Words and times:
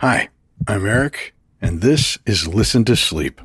Hi, 0.00 0.30
I'm 0.66 0.86
Eric, 0.86 1.34
and 1.60 1.82
this 1.82 2.16
is 2.24 2.48
Listen 2.48 2.86
to 2.86 2.96
Sleep. 2.96 3.38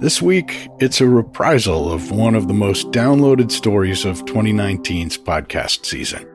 This 0.00 0.22
week, 0.22 0.66
it's 0.80 1.02
a 1.02 1.06
reprisal 1.06 1.92
of 1.92 2.10
one 2.10 2.34
of 2.34 2.48
the 2.48 2.54
most 2.54 2.90
downloaded 2.90 3.50
stories 3.50 4.06
of 4.06 4.24
2019's 4.24 5.18
podcast 5.18 5.84
season. 5.84 6.26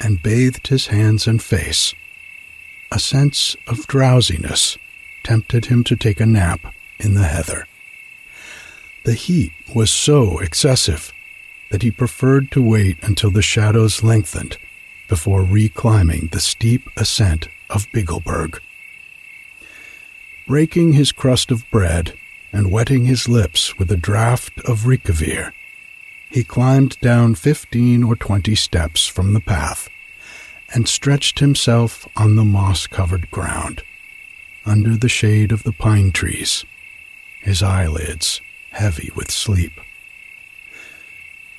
and 0.00 0.22
bathed 0.22 0.66
his 0.66 0.88
hands 0.88 1.26
and 1.26 1.42
face, 1.42 1.94
a 2.90 2.98
sense 2.98 3.56
of 3.66 3.86
drowsiness 3.86 4.76
tempted 5.22 5.66
him 5.66 5.84
to 5.84 5.96
take 5.96 6.20
a 6.20 6.26
nap 6.26 6.74
in 6.98 7.14
the 7.14 7.24
heather. 7.24 7.66
The 9.04 9.14
heat 9.14 9.52
was 9.74 9.90
so 9.90 10.38
excessive 10.40 11.12
that 11.70 11.82
he 11.82 11.90
preferred 11.90 12.50
to 12.52 12.62
wait 12.62 12.98
until 13.02 13.30
the 13.30 13.42
shadows 13.42 14.02
lengthened 14.02 14.58
before 15.08 15.42
reclimbing 15.42 16.30
the 16.30 16.40
steep 16.40 16.88
ascent 16.96 17.48
of 17.70 17.90
Bigelberg. 17.92 18.60
Breaking 20.46 20.92
his 20.92 21.12
crust 21.12 21.50
of 21.50 21.68
bread 21.70 22.14
and 22.52 22.70
wetting 22.70 23.04
his 23.04 23.28
lips 23.28 23.78
with 23.78 23.90
a 23.90 23.96
draught 23.96 24.50
of 24.64 24.84
Rikavir, 24.84 25.52
he 26.36 26.44
climbed 26.44 27.00
down 27.00 27.34
fifteen 27.34 28.04
or 28.04 28.14
twenty 28.14 28.54
steps 28.54 29.06
from 29.06 29.32
the 29.32 29.40
path 29.40 29.88
and 30.74 30.86
stretched 30.86 31.38
himself 31.38 32.06
on 32.14 32.36
the 32.36 32.44
moss 32.44 32.86
covered 32.86 33.30
ground, 33.30 33.82
under 34.66 34.98
the 34.98 35.08
shade 35.08 35.50
of 35.50 35.62
the 35.62 35.72
pine 35.72 36.12
trees, 36.12 36.66
his 37.40 37.62
eyelids 37.62 38.42
heavy 38.72 39.10
with 39.16 39.30
sleep. 39.30 39.72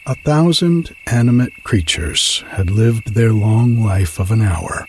A 0.05 0.13
thousand 0.13 0.95
animate 1.07 1.63
creatures 1.63 2.43
had 2.49 2.69
lived 2.69 3.15
their 3.15 3.33
long 3.33 3.83
life 3.83 4.19
of 4.19 4.29
an 4.29 4.43
hour 4.43 4.87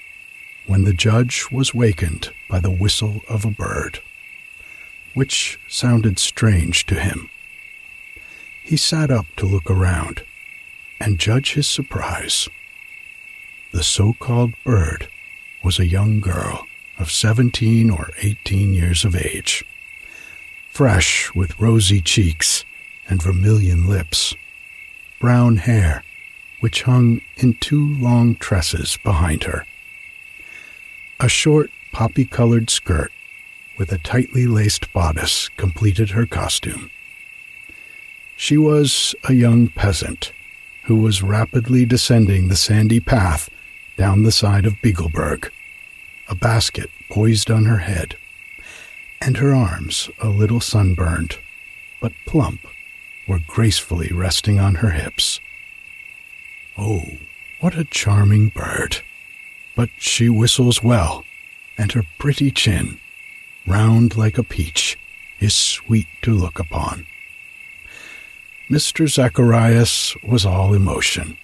when 0.66 0.84
the 0.84 0.92
judge 0.92 1.46
was 1.50 1.72
wakened 1.72 2.30
by 2.46 2.60
the 2.60 2.70
whistle 2.70 3.22
of 3.26 3.46
a 3.46 3.50
bird, 3.50 4.00
which 5.14 5.58
sounded 5.66 6.18
strange 6.18 6.84
to 6.84 6.96
him. 6.96 7.30
He 8.68 8.76
sat 8.76 9.10
up 9.10 9.24
to 9.36 9.46
look 9.46 9.70
around 9.70 10.24
and 11.00 11.18
judge 11.18 11.54
his 11.54 11.66
surprise. 11.66 12.50
The 13.72 13.82
so 13.82 14.12
called 14.12 14.52
bird 14.62 15.08
was 15.64 15.78
a 15.78 15.86
young 15.86 16.20
girl 16.20 16.66
of 16.98 17.10
17 17.10 17.88
or 17.88 18.10
18 18.20 18.74
years 18.74 19.06
of 19.06 19.16
age, 19.16 19.64
fresh 20.70 21.34
with 21.34 21.58
rosy 21.58 22.02
cheeks 22.02 22.66
and 23.08 23.22
vermilion 23.22 23.86
lips, 23.86 24.34
brown 25.18 25.56
hair 25.56 26.04
which 26.60 26.82
hung 26.82 27.22
in 27.38 27.54
two 27.54 27.96
long 27.96 28.34
tresses 28.34 28.98
behind 29.02 29.44
her. 29.44 29.64
A 31.20 31.28
short 31.30 31.70
poppy 31.90 32.26
colored 32.26 32.68
skirt 32.68 33.12
with 33.78 33.92
a 33.92 33.98
tightly 33.98 34.46
laced 34.46 34.92
bodice 34.92 35.48
completed 35.56 36.10
her 36.10 36.26
costume. 36.26 36.90
She 38.40 38.56
was 38.56 39.16
a 39.24 39.32
young 39.32 39.66
peasant 39.66 40.32
who 40.84 40.94
was 40.94 41.24
rapidly 41.24 41.84
descending 41.84 42.46
the 42.46 42.54
sandy 42.54 43.00
path 43.00 43.50
down 43.96 44.22
the 44.22 44.30
side 44.30 44.64
of 44.64 44.80
Bigelberg, 44.80 45.50
a 46.28 46.36
basket 46.36 46.88
poised 47.10 47.50
on 47.50 47.64
her 47.64 47.78
head, 47.78 48.16
and 49.20 49.38
her 49.38 49.52
arms, 49.52 50.08
a 50.20 50.28
little 50.28 50.60
sunburned, 50.60 51.36
but 52.00 52.12
plump, 52.26 52.60
were 53.26 53.40
gracefully 53.44 54.12
resting 54.12 54.60
on 54.60 54.76
her 54.76 54.90
hips. 54.90 55.40
Oh, 56.78 57.18
what 57.58 57.76
a 57.76 57.82
charming 57.82 58.50
bird! 58.50 58.98
But 59.74 59.90
she 59.98 60.28
whistles 60.28 60.80
well, 60.80 61.24
and 61.76 61.90
her 61.90 62.04
pretty 62.18 62.52
chin, 62.52 63.00
round 63.66 64.16
like 64.16 64.38
a 64.38 64.44
peach, 64.44 64.96
is 65.40 65.56
sweet 65.56 66.06
to 66.22 66.32
look 66.32 66.60
upon. 66.60 67.04
Mr. 68.70 69.08
Zacharias 69.08 70.14
was 70.22 70.44
all 70.44 70.74
emotion, 70.74 71.38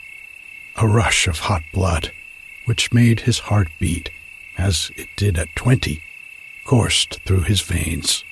a 0.77 0.87
rush 0.87 1.27
of 1.27 1.39
hot 1.39 1.62
blood, 1.73 2.12
which 2.67 2.93
made 2.93 3.21
his 3.21 3.39
heart 3.49 3.69
beat, 3.79 4.11
as 4.59 4.91
it 4.95 5.09
did 5.17 5.39
at 5.39 5.57
twenty, 5.57 6.03
coursed 6.67 7.21
through 7.25 7.41
his 7.41 7.62
veins. 7.62 8.25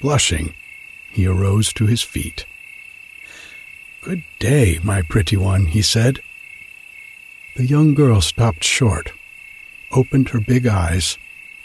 Blushing, 0.00 0.52
he 1.12 1.28
arose 1.28 1.72
to 1.72 1.86
his 1.86 2.02
feet. 2.02 2.44
Good 4.00 4.24
day, 4.40 4.80
my 4.82 5.02
pretty 5.02 5.36
one, 5.36 5.66
he 5.66 5.80
said. 5.80 6.20
The 7.54 7.66
young 7.66 7.94
girl 7.94 8.20
stopped 8.20 8.64
short, 8.64 9.12
opened 9.92 10.30
her 10.30 10.40
big 10.40 10.66
eyes, 10.66 11.18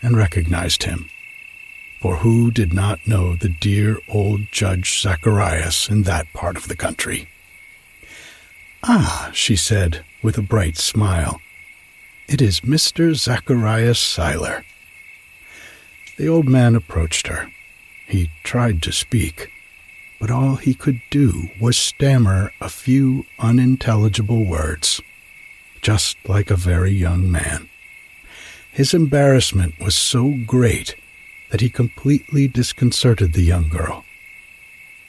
and 0.03 0.15
recognized 0.15 0.83
him 0.83 1.09
for 1.99 2.17
who 2.17 2.51
did 2.51 2.73
not 2.73 3.07
know 3.07 3.35
the 3.35 3.49
dear 3.49 3.99
old 4.07 4.51
Judge 4.51 5.01
Zacharias 5.01 5.89
in 5.89 6.03
that 6.03 6.31
part 6.33 6.55
of 6.55 6.67
the 6.67 6.75
country? 6.75 7.27
Ah, 8.83 9.31
she 9.33 9.55
said 9.55 10.03
with 10.21 10.37
a 10.37 10.41
bright 10.41 10.77
smile, 10.77 11.41
it 12.27 12.41
is 12.41 12.61
Mr. 12.61 13.15
Zacharias 13.15 13.99
Seiler. 13.99 14.63
The 16.17 16.27
old 16.27 16.47
man 16.47 16.75
approached 16.75 17.27
her. 17.27 17.51
He 18.07 18.29
tried 18.43 18.81
to 18.83 18.91
speak, 18.91 19.51
but 20.19 20.31
all 20.31 20.55
he 20.55 20.73
could 20.73 21.01
do 21.09 21.49
was 21.59 21.77
stammer 21.77 22.51
a 22.59 22.69
few 22.69 23.25
unintelligible 23.39 24.45
words, 24.45 25.01
just 25.81 26.17
like 26.27 26.51
a 26.51 26.55
very 26.55 26.91
young 26.91 27.31
man. 27.31 27.69
His 28.71 28.93
embarrassment 28.93 29.79
was 29.79 29.95
so 29.95 30.35
great 30.45 30.95
that 31.49 31.61
he 31.61 31.69
completely 31.69 32.47
disconcerted 32.47 33.33
the 33.33 33.43
young 33.43 33.69
girl. 33.69 34.03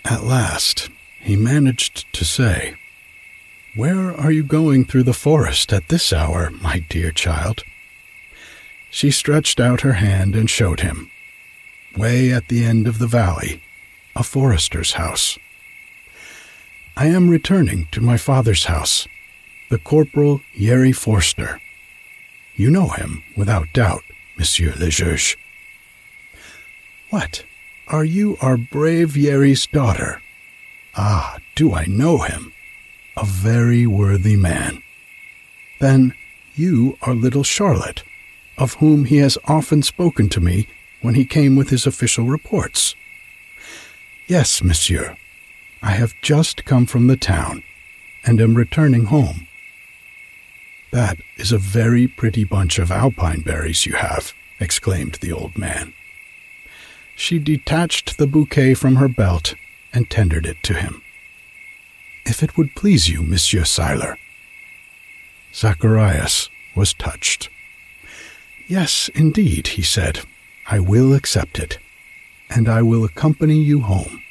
At 0.04 0.24
last, 0.24 0.90
he 1.20 1.36
managed 1.36 2.12
to 2.12 2.24
say, 2.24 2.74
Where 3.74 4.14
are 4.14 4.30
you 4.30 4.42
going 4.42 4.84
through 4.84 5.02
the 5.02 5.12
forest 5.12 5.72
at 5.72 5.88
this 5.88 6.12
hour, 6.12 6.50
my 6.50 6.84
dear 6.88 7.10
child? 7.10 7.64
She 8.90 9.10
stretched 9.10 9.60
out 9.60 9.82
her 9.82 9.94
hand 9.94 10.34
and 10.34 10.48
showed 10.48 10.80
him, 10.80 11.10
way 11.96 12.32
at 12.32 12.48
the 12.48 12.64
end 12.64 12.86
of 12.86 12.98
the 12.98 13.06
valley, 13.06 13.60
a 14.16 14.22
forester's 14.22 14.92
house. 14.92 15.38
I 16.96 17.06
am 17.06 17.28
returning 17.28 17.86
to 17.92 18.00
my 18.00 18.16
father's 18.16 18.64
house, 18.64 19.06
the 19.68 19.78
Corporal 19.78 20.40
Yeri 20.54 20.92
Forster. 20.92 21.60
You 22.56 22.70
know 22.70 22.88
him, 22.88 23.22
without 23.36 23.72
doubt, 23.72 24.02
Monsieur 24.36 24.74
le 24.78 24.88
Juge. 24.88 25.36
What? 27.10 27.44
Are 27.86 28.04
you 28.04 28.36
our 28.42 28.56
brave 28.56 29.16
Yeri's 29.16 29.66
daughter? 29.66 30.20
Ah, 30.94 31.38
do 31.54 31.72
I 31.72 31.86
know 31.86 32.18
him? 32.18 32.52
A 33.16 33.24
very 33.24 33.86
worthy 33.86 34.36
man. 34.36 34.82
Then 35.78 36.14
you 36.54 36.98
are 37.02 37.14
little 37.14 37.44
Charlotte, 37.44 38.02
of 38.58 38.74
whom 38.74 39.06
he 39.06 39.18
has 39.18 39.38
often 39.46 39.82
spoken 39.82 40.28
to 40.30 40.40
me 40.40 40.66
when 41.00 41.14
he 41.14 41.24
came 41.24 41.56
with 41.56 41.70
his 41.70 41.86
official 41.86 42.26
reports. 42.26 42.94
Yes, 44.26 44.62
monsieur. 44.62 45.16
I 45.82 45.92
have 45.92 46.20
just 46.20 46.64
come 46.64 46.84
from 46.84 47.06
the 47.06 47.16
town 47.16 47.62
and 48.24 48.40
am 48.40 48.54
returning 48.54 49.06
home. 49.06 49.46
That 50.90 51.18
is 51.36 51.52
a 51.52 51.58
very 51.58 52.06
pretty 52.06 52.44
bunch 52.44 52.78
of 52.78 52.90
alpine 52.90 53.40
berries 53.40 53.86
you 53.86 53.94
have, 53.94 54.34
exclaimed 54.60 55.14
the 55.14 55.32
old 55.32 55.56
man. 55.56 55.94
She 57.18 57.40
detached 57.40 58.16
the 58.16 58.28
bouquet 58.28 58.74
from 58.74 58.94
her 58.94 59.08
belt 59.08 59.56
and 59.92 60.08
tendered 60.08 60.46
it 60.46 60.62
to 60.62 60.74
him. 60.74 61.02
If 62.24 62.44
it 62.44 62.56
would 62.56 62.76
please 62.76 63.08
you, 63.08 63.24
Monsieur 63.24 63.64
Seiler. 63.64 64.18
Zacharias 65.52 66.48
was 66.76 66.94
touched. 66.94 67.50
Yes, 68.68 69.10
indeed, 69.16 69.66
he 69.66 69.82
said. 69.82 70.20
I 70.68 70.78
will 70.78 71.12
accept 71.12 71.58
it, 71.58 71.80
and 72.48 72.68
I 72.68 72.82
will 72.82 73.04
accompany 73.04 73.60
you 73.60 73.80
home. 73.80 74.22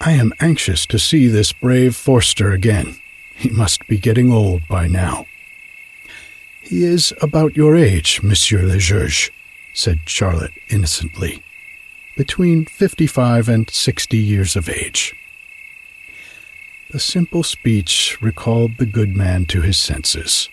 I 0.00 0.12
am 0.12 0.32
anxious 0.38 0.86
to 0.86 1.00
see 1.00 1.26
this 1.26 1.52
brave 1.52 1.96
Forster 1.96 2.52
again. 2.52 2.94
He 3.34 3.50
must 3.50 3.88
be 3.88 3.98
getting 3.98 4.30
old 4.30 4.68
by 4.68 4.86
now. 4.86 5.26
He 6.60 6.84
is 6.84 7.12
about 7.20 7.56
your 7.56 7.74
age, 7.74 8.22
Monsieur 8.22 8.62
le 8.62 8.78
Juge, 8.78 9.32
said 9.74 9.98
Charlotte 10.06 10.52
innocently. 10.68 11.42
Between 12.14 12.66
fifty-five 12.66 13.48
and 13.48 13.70
sixty 13.70 14.18
years 14.18 14.54
of 14.54 14.68
age. 14.68 15.14
The 16.90 17.00
simple 17.00 17.42
speech 17.42 18.18
recalled 18.20 18.76
the 18.76 18.84
good 18.84 19.16
man 19.16 19.46
to 19.46 19.62
his 19.62 19.78
senses, 19.78 20.50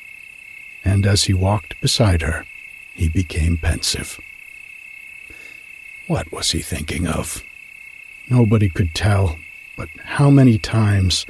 and 0.86 1.06
as 1.06 1.26
he 1.26 1.34
walked 1.34 1.80
beside 1.82 2.22
her, 2.22 2.46
he 2.94 3.10
became 3.10 3.58
pensive. 3.58 4.22
What 6.08 6.32
was 6.32 6.52
he 6.52 6.60
thinking 6.62 7.08
of? 7.08 7.44
Nobody 8.30 8.70
could 8.70 8.96
tell, 8.96 9.38
but 9.76 9.90
how 10.06 10.30
many 10.30 10.58
times, 10.58 11.26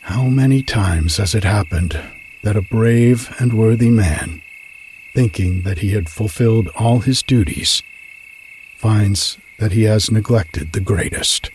how 0.00 0.24
many 0.24 0.62
times 0.62 1.18
has 1.18 1.34
it 1.34 1.44
happened 1.44 2.00
that 2.42 2.56
a 2.56 2.62
brave 2.62 3.34
and 3.38 3.52
worthy 3.52 3.90
man, 3.90 4.40
thinking 5.12 5.60
that 5.62 5.78
he 5.78 5.90
had 5.90 6.08
fulfilled 6.08 6.68
all 6.74 7.00
his 7.00 7.22
duties, 7.22 7.82
finds 8.76 9.38
that 9.58 9.72
he 9.72 9.84
has 9.84 10.10
neglected 10.10 10.72
the 10.72 10.80
greatest, 10.80 11.50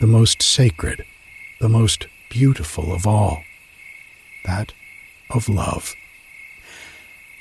the 0.00 0.06
most 0.06 0.42
sacred, 0.42 1.04
the 1.60 1.68
most 1.68 2.06
beautiful 2.28 2.92
of 2.92 3.06
all, 3.06 3.42
that 4.44 4.72
of 5.30 5.48
love, 5.48 5.94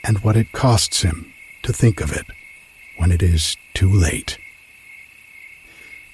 and 0.04 0.20
what 0.20 0.36
it 0.36 0.52
costs 0.52 1.04
him 1.04 1.32
to 1.62 1.72
think 1.72 2.02
of 2.02 2.12
it 2.12 2.26
when 2.98 3.12
it 3.12 3.22
is 3.22 3.58
too 3.74 3.90
late. 3.90 4.38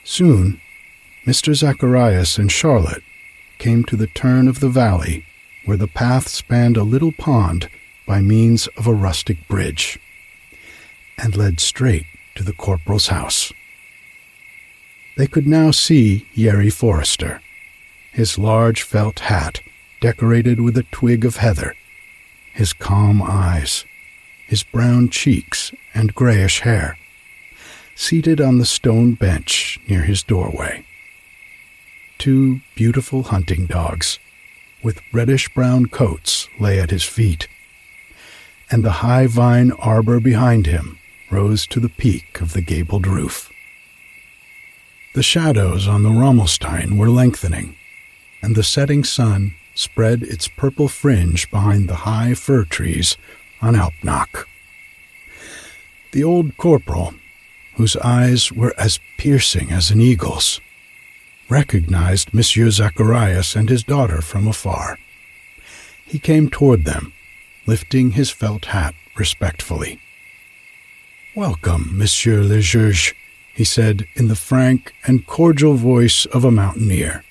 Soon, 0.04 0.62
Mr. 1.26 1.54
Zacharias 1.54 2.38
and 2.38 2.52
Charlotte 2.52 3.04
came 3.58 3.84
to 3.86 3.96
the 3.96 4.08
turn 4.08 4.48
of 4.48 4.60
the 4.60 4.70
valley 4.70 5.26
where 5.66 5.78
the 5.78 5.88
path 5.88 6.28
spanned 6.30 6.78
a 6.78 6.84
little 6.84 7.12
pond 7.12 7.70
by 8.06 8.22
means 8.22 8.68
of 8.78 8.88
a 8.88 8.94
rustic 8.94 9.48
bridge, 9.50 10.00
and 11.18 11.36
led 11.36 11.60
straight 11.60 12.06
to 12.38 12.44
the 12.44 12.54
corporal's 12.54 13.08
house. 13.08 13.52
They 15.18 15.28
could 15.28 15.48
now 15.48 15.72
see 15.72 16.28
Yeri 16.34 16.70
Forster, 16.70 17.42
his 18.14 18.38
large 18.38 18.84
felt 18.84 19.20
hat 19.22 19.62
decorated 20.00 20.62
with 20.62 20.78
a 20.78 20.84
twig 20.84 21.26
of 21.26 21.38
heather, 21.38 21.76
his 22.54 22.72
calm 22.74 23.22
eyes, 23.24 23.86
his 24.46 24.62
brown 24.62 25.10
cheeks 25.10 25.74
and 25.96 26.14
grayish 26.14 26.60
hair, 26.60 26.98
seated 27.96 28.40
on 28.40 28.60
the 28.60 28.66
stone 28.66 29.14
bench 29.16 29.80
near 29.90 30.04
his 30.04 30.22
doorway. 30.22 30.86
Two 32.20 32.62
beautiful 32.76 33.24
hunting 33.24 33.66
dogs 33.66 34.20
with 34.84 35.02
reddish 35.12 35.50
brown 35.50 35.88
coats 35.88 36.48
lay 36.60 36.80
at 36.80 36.92
his 36.92 37.04
feet, 37.04 37.48
and 38.70 38.84
the 38.84 39.02
high 39.02 39.26
vine 39.26 39.72
arbor 39.72 40.20
behind 40.20 40.68
him 40.68 41.00
rose 41.30 41.68
to 41.68 41.80
the 41.80 41.90
peak 41.90 42.42
of 42.42 42.54
the 42.54 42.62
gabled 42.62 43.06
roof. 43.06 43.52
The 45.14 45.24
shadows 45.24 45.88
on 45.88 46.04
the 46.04 46.10
Rommelstein 46.10 46.98
were 46.98 47.10
lengthening, 47.10 47.76
and 48.42 48.56
the 48.56 48.64
setting 48.64 49.04
sun 49.04 49.56
spread 49.74 50.24
its 50.24 50.48
purple 50.48 50.88
fringe 50.88 51.50
behind 51.50 51.88
the 51.88 52.04
high 52.06 52.34
fir 52.34 52.64
trees 52.64 53.18
on 53.62 53.76
Alpnach. 53.76 54.46
The 56.12 56.24
old 56.24 56.58
corporal, 56.58 57.16
whose 57.76 57.96
eyes 57.98 58.52
were 58.52 58.74
as 58.78 59.00
piercing 59.18 59.72
as 59.72 59.92
an 59.92 60.02
eagle's, 60.02 60.62
recognized 61.50 62.34
Monsieur 62.34 62.70
Zacharias 62.70 63.56
and 63.56 63.70
his 63.70 63.84
daughter 63.84 64.22
from 64.22 64.48
afar. 64.48 65.00
He 66.06 66.20
came 66.20 66.50
toward 66.50 66.86
them, 66.86 67.14
lifting 67.66 68.12
his 68.12 68.30
felt 68.30 68.66
hat 68.66 68.96
respectfully. 69.16 70.00
Welcome, 71.38 71.96
Monsieur 71.96 72.42
le 72.42 72.62
Juge, 72.62 73.14
he 73.54 73.64
said 73.64 74.08
in 74.16 74.28
the 74.28 74.36
frank 74.36 74.96
and 75.06 75.28
cordial 75.28 75.76
voice 75.76 76.26
of 76.26 76.44
a 76.44 76.50
mountaineer. 76.50 77.24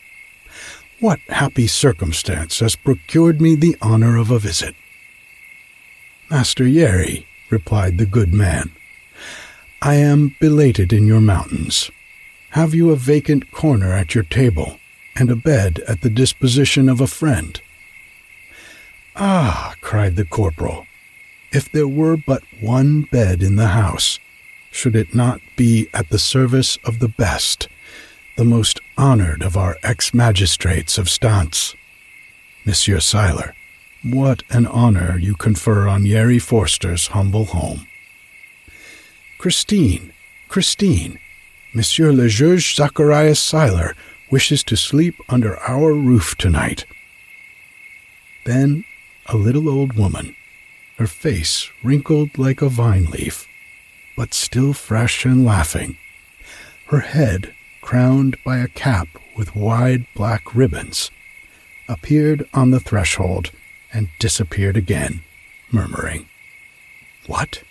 What 1.01 1.19
happy 1.29 1.67
circumstance 1.67 2.61
has 2.61 2.77
procured 2.77 3.41
me 3.41 3.57
the 3.57 3.77
honor 3.83 4.17
of 4.17 4.31
a 4.31 4.39
visit? 4.39 4.77
Master 6.31 6.65
Yeri, 6.65 7.27
replied 7.51 7.99
the 7.99 8.07
good 8.07 8.33
man, 8.33 8.71
I 9.83 9.97
am 9.97 10.37
belated 10.39 10.93
in 10.93 11.09
your 11.09 11.21
mountains. 11.21 11.91
Have 12.51 12.75
you 12.75 12.93
a 12.93 12.97
vacant 12.97 13.51
corner 13.51 13.93
at 13.93 14.15
your 14.15 14.23
table, 14.23 14.79
and 15.17 15.33
a 15.33 15.35
bed 15.35 15.81
at 15.89 16.03
the 16.03 16.11
disposition 16.11 16.89
of 16.89 17.01
a 17.01 17.09
friend? 17.09 17.61
Ah, 19.17 19.75
cried 19.81 20.15
the 20.15 20.25
corporal, 20.25 20.86
if 21.57 21.73
there 21.73 21.89
were 21.89 22.19
but 22.19 22.43
one 22.61 23.01
bed 23.01 23.43
in 23.43 23.57
the 23.57 23.69
house, 23.69 24.19
should 24.71 24.95
it 24.95 25.15
not 25.15 25.41
be 25.57 25.89
at 25.95 26.11
the 26.11 26.19
service 26.19 26.77
of 26.85 26.99
the 26.99 27.09
best, 27.09 27.67
the 28.37 28.45
most 28.45 28.79
honored 28.99 29.43
of 29.43 29.57
our 29.57 29.79
ex 29.83 30.13
magistrates 30.13 30.99
of 30.99 31.09
Stance? 31.09 31.75
Monsieur 32.67 33.01
Seiler, 33.01 33.55
what 34.03 34.43
an 34.51 34.67
honor 34.67 35.17
you 35.19 35.35
confer 35.35 35.89
on 35.89 36.05
Yeri 36.05 36.39
Forster's 36.39 37.07
humble 37.09 37.47
home. 37.47 37.87
Christine, 39.39 40.13
Christine, 40.49 41.19
Monsieur 41.73 42.13
le 42.13 42.29
Juge 42.29 42.77
Zacharias 42.77 43.41
Seiler 43.41 43.97
wishes 44.31 44.63
to 44.65 44.77
sleep 44.77 45.15
under 45.31 45.57
our 45.61 45.95
roof 45.95 46.35
tonight. 46.37 46.85
Then 48.45 48.85
a 49.25 49.39
little 49.39 49.71
old 49.71 49.95
woman, 49.95 50.36
her 50.97 51.07
face 51.07 51.71
wrinkled 51.83 52.39
like 52.39 52.63
a 52.63 52.69
vine 52.69 53.07
leaf, 53.07 53.47
but 54.17 54.35
still 54.35 54.73
fresh 54.73 55.25
and 55.25 55.45
laughing, 55.45 55.97
her 56.87 57.01
head 57.01 57.55
crowned 57.81 58.37
by 58.45 58.59
a 58.59 58.69
cap 58.69 59.09
with 59.37 59.55
wide 59.55 60.07
black 60.15 60.55
ribbons, 60.55 61.11
appeared 61.89 62.49
on 62.53 62.71
the 62.71 62.81
threshold 62.81 63.51
and 63.93 64.09
disappeared 64.19 64.77
again, 64.77 65.23
murmuring, 65.71 66.27
What? 67.27 67.63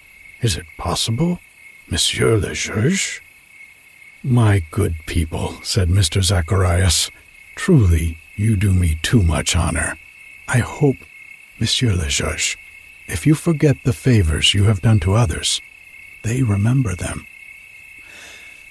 Is 0.41 0.57
it 0.57 0.65
possible, 0.77 1.39
Monsieur 1.89 2.37
le 2.37 2.53
Juge? 2.53 3.21
My 4.23 4.63
good 4.69 4.95
people, 5.05 5.55
said 5.63 5.89
Mr. 5.89 6.21
Zacharias, 6.21 7.09
truly 7.55 8.17
you 8.35 8.55
do 8.55 8.73
me 8.73 8.99
too 9.01 9.23
much 9.23 9.55
honor. 9.55 9.97
I 10.47 10.59
hope, 10.59 10.97
Monsieur 11.59 11.93
le 11.93 12.09
Juge, 12.09 12.57
if 13.07 13.25
you 13.25 13.35
forget 13.35 13.77
the 13.83 13.93
favors 13.93 14.53
you 14.53 14.63
have 14.65 14.81
done 14.81 14.99
to 15.01 15.13
others, 15.13 15.61
they 16.23 16.41
remember 16.43 16.95
them. 16.95 17.27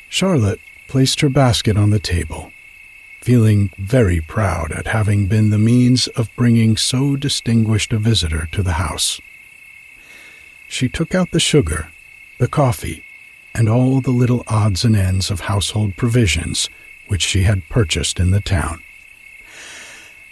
Charlotte 0.09 0.61
placed 0.89 1.21
her 1.21 1.29
basket 1.29 1.77
on 1.77 1.91
the 1.91 1.99
table, 1.99 2.53
feeling 3.21 3.71
very 3.79 4.21
proud 4.21 4.71
at 4.73 4.87
having 4.87 5.27
been 5.27 5.51
the 5.51 5.59
means 5.59 6.09
of 6.09 6.35
bringing 6.37 6.77
so 6.77 7.17
distinguished 7.17 7.93
a 7.93 7.99
visitor 7.99 8.49
to 8.53 8.63
the 8.63 8.75
house. 8.75 9.21
She 10.69 10.89
took 10.89 11.15
out 11.15 11.31
the 11.31 11.41
sugar, 11.41 11.91
the 12.39 12.49
coffee, 12.49 13.05
and 13.55 13.69
all 13.69 14.01
the 14.01 14.11
little 14.11 14.45
odds 14.49 14.85
and 14.85 14.97
ends 14.97 15.31
of 15.31 15.41
household 15.41 15.97
provisions 15.97 16.69
which 17.07 17.23
she 17.23 17.43
had 17.43 17.69
purchased 17.69 18.19
in 18.19 18.31
the 18.31 18.41
town. 18.41 18.83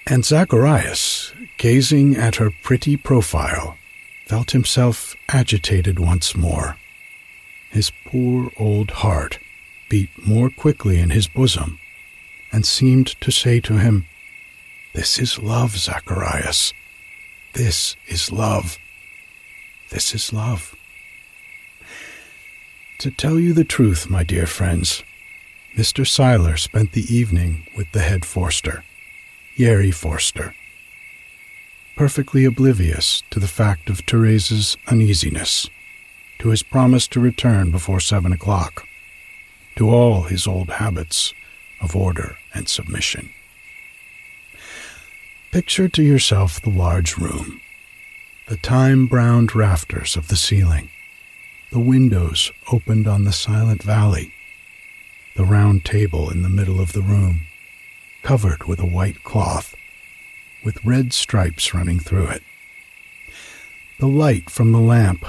And 0.06 0.24
Zacharias, 0.24 1.32
gazing 1.58 2.16
at 2.16 2.36
her 2.36 2.50
pretty 2.50 2.96
profile, 2.96 3.76
felt 4.32 4.52
himself 4.52 5.14
agitated 5.28 5.98
once 5.98 6.34
more. 6.34 6.78
His 7.68 7.92
poor 8.06 8.50
old 8.56 8.90
heart 9.04 9.38
beat 9.90 10.08
more 10.26 10.48
quickly 10.48 10.98
in 10.98 11.10
his 11.10 11.28
bosom 11.28 11.78
and 12.50 12.64
seemed 12.64 13.08
to 13.20 13.30
say 13.30 13.60
to 13.60 13.74
him, 13.74 14.06
This 14.94 15.18
is 15.18 15.38
love, 15.38 15.76
Zacharias. 15.76 16.72
This 17.52 17.94
is 18.06 18.32
love. 18.32 18.78
This 19.90 20.14
is 20.14 20.32
love. 20.32 20.74
To 23.00 23.10
tell 23.10 23.38
you 23.38 23.52
the 23.52 23.64
truth, 23.64 24.08
my 24.08 24.24
dear 24.24 24.46
friends, 24.46 25.02
Mr. 25.76 26.06
Seiler 26.06 26.56
spent 26.56 26.92
the 26.92 27.14
evening 27.14 27.66
with 27.76 27.92
the 27.92 28.00
head 28.00 28.24
Forster, 28.24 28.82
Yeri 29.56 29.90
Forster, 29.90 30.54
perfectly 31.96 32.44
oblivious 32.44 33.22
to 33.30 33.38
the 33.38 33.48
fact 33.48 33.90
of 33.90 34.04
Therese's 34.06 34.76
uneasiness, 34.88 35.68
to 36.38 36.48
his 36.48 36.62
promise 36.62 37.06
to 37.08 37.20
return 37.20 37.70
before 37.70 38.00
seven 38.00 38.32
o'clock, 38.32 38.86
to 39.76 39.90
all 39.90 40.22
his 40.22 40.46
old 40.46 40.70
habits 40.70 41.34
of 41.80 41.94
order 41.94 42.36
and 42.54 42.68
submission. 42.68 43.30
Picture 45.50 45.88
to 45.88 46.02
yourself 46.02 46.60
the 46.60 46.70
large 46.70 47.18
room, 47.18 47.60
the 48.48 48.56
time 48.56 49.06
browned 49.06 49.54
rafters 49.54 50.16
of 50.16 50.28
the 50.28 50.36
ceiling, 50.36 50.88
the 51.70 51.78
windows 51.78 52.50
opened 52.70 53.06
on 53.06 53.24
the 53.24 53.32
silent 53.32 53.82
valley, 53.82 54.32
the 55.36 55.44
round 55.44 55.84
table 55.84 56.30
in 56.30 56.42
the 56.42 56.48
middle 56.48 56.80
of 56.80 56.92
the 56.92 57.02
room, 57.02 57.42
covered 58.22 58.64
with 58.64 58.78
a 58.78 58.86
white 58.86 59.22
cloth, 59.24 59.74
with 60.64 60.84
red 60.84 61.12
stripes 61.12 61.74
running 61.74 61.98
through 61.98 62.26
it. 62.28 62.42
The 63.98 64.06
light 64.06 64.50
from 64.50 64.72
the 64.72 64.80
lamp 64.80 65.24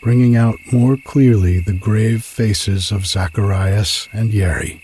bringing 0.00 0.36
out 0.36 0.60
more 0.70 0.96
clearly 0.96 1.58
the 1.58 1.72
grave 1.72 2.22
faces 2.24 2.92
of 2.92 3.06
Zacharias 3.06 4.08
and 4.12 4.32
Yeri, 4.32 4.80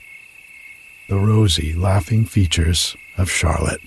the 1.09 1.17
rosy, 1.17 1.73
laughing 1.73 2.25
features 2.25 2.97
of 3.17 3.31
Charlotte, 3.31 3.83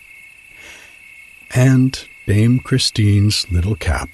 and 1.53 2.07
Dame 2.25 2.59
Christine's 2.59 3.45
little 3.51 3.75
cap 3.75 4.09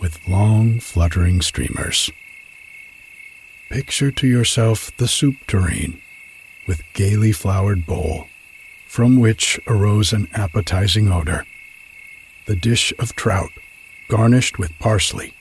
with 0.00 0.26
long, 0.26 0.80
fluttering 0.80 1.40
streamers. 1.40 2.10
Picture 3.70 4.10
to 4.10 4.26
yourself 4.26 4.90
the 4.96 5.08
soup 5.08 5.36
tureen 5.46 6.00
with 6.66 6.82
gaily 6.94 7.32
flowered 7.32 7.86
bowl, 7.86 8.26
from 8.96 9.18
which 9.18 9.60
arose 9.66 10.10
an 10.14 10.26
appetizing 10.32 11.12
odor, 11.12 11.44
the 12.46 12.56
dish 12.56 12.94
of 12.98 13.14
trout 13.14 13.50
garnished 14.08 14.58
with 14.58 14.78
parsley, 14.78 15.34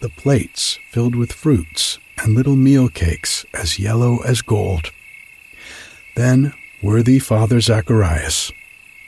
the 0.00 0.08
plates 0.08 0.78
filled 0.88 1.14
with 1.14 1.30
fruits 1.30 1.98
and 2.16 2.34
little 2.34 2.56
meal 2.56 2.88
cakes 2.88 3.44
as 3.52 3.78
yellow 3.78 4.20
as 4.22 4.40
gold. 4.40 4.92
Then 6.16 6.54
worthy 6.80 7.18
Father 7.18 7.60
Zacharias, 7.60 8.50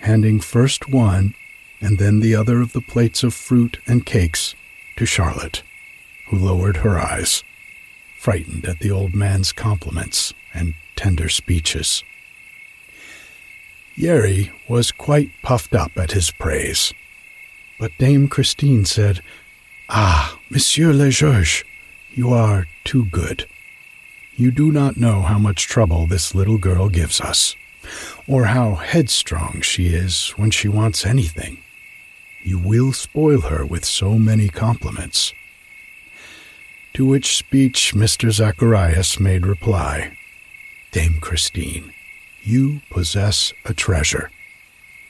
handing 0.00 0.38
first 0.38 0.91
one 0.91 1.35
and 1.81 1.97
then 1.97 2.21
the 2.21 2.35
other 2.35 2.61
of 2.61 2.75
the 2.75 2.83
plates 2.83 3.23
of 3.23 3.33
fruit 3.33 3.79
and 3.87 4.05
cakes 4.05 4.55
to 4.97 5.07
Charlotte, 5.07 5.62
who 6.29 6.37
lowered 6.37 6.76
her 6.85 7.00
eyes, 7.00 7.43
frightened 8.19 8.67
at 8.67 8.81
the 8.81 8.91
old 8.91 9.14
man's 9.14 9.50
compliments 9.50 10.35
and 10.52 10.75
tender 10.95 11.31
speeches. 11.31 12.05
Yeri 13.95 14.51
was 14.69 14.91
quite 14.91 15.31
puffed 15.43 15.75
up 15.75 15.93
at 15.97 16.13
his 16.13 16.31
praise, 16.31 16.93
but 17.79 17.93
Dame 17.99 18.27
Christine 18.27 18.85
said, 18.85 19.21
Ah, 19.89 20.39
Monsieur 20.49 20.93
le 20.93 21.11
Juge, 21.11 21.65
you 22.15 22.33
are 22.33 22.67
too 22.85 23.05
good. 23.07 23.47
You 24.35 24.51
do 24.51 24.73
not 24.73 24.97
know 24.97 25.21
how 25.21 25.39
much 25.39 25.67
trouble 25.67 26.07
this 26.07 26.35
little 26.35 26.57
girl 26.57 26.89
gives 26.89 27.21
us, 27.21 27.55
or 28.27 28.47
how 28.47 28.77
headstrong 28.77 29.61
she 29.61 29.89
is 29.89 30.31
when 30.37 30.51
she 30.51 30.69
wants 30.69 31.05
anything. 31.05 31.59
You 32.43 32.59
will 32.59 32.93
spoil 32.93 33.43
her 33.43 33.65
with 33.65 33.85
so 33.85 34.19
many 34.19 34.49
compliments. 34.49 35.35
To 36.95 37.07
which 37.07 37.37
speech 37.37 37.95
Mr. 37.95 38.31
Zacharias 38.31 39.21
made 39.21 39.47
reply, 39.47 40.17
Dame 40.93 41.19
Christine, 41.21 41.93
you 42.43 42.81
possess 42.91 43.53
a 43.65 43.75
treasure. 43.75 44.31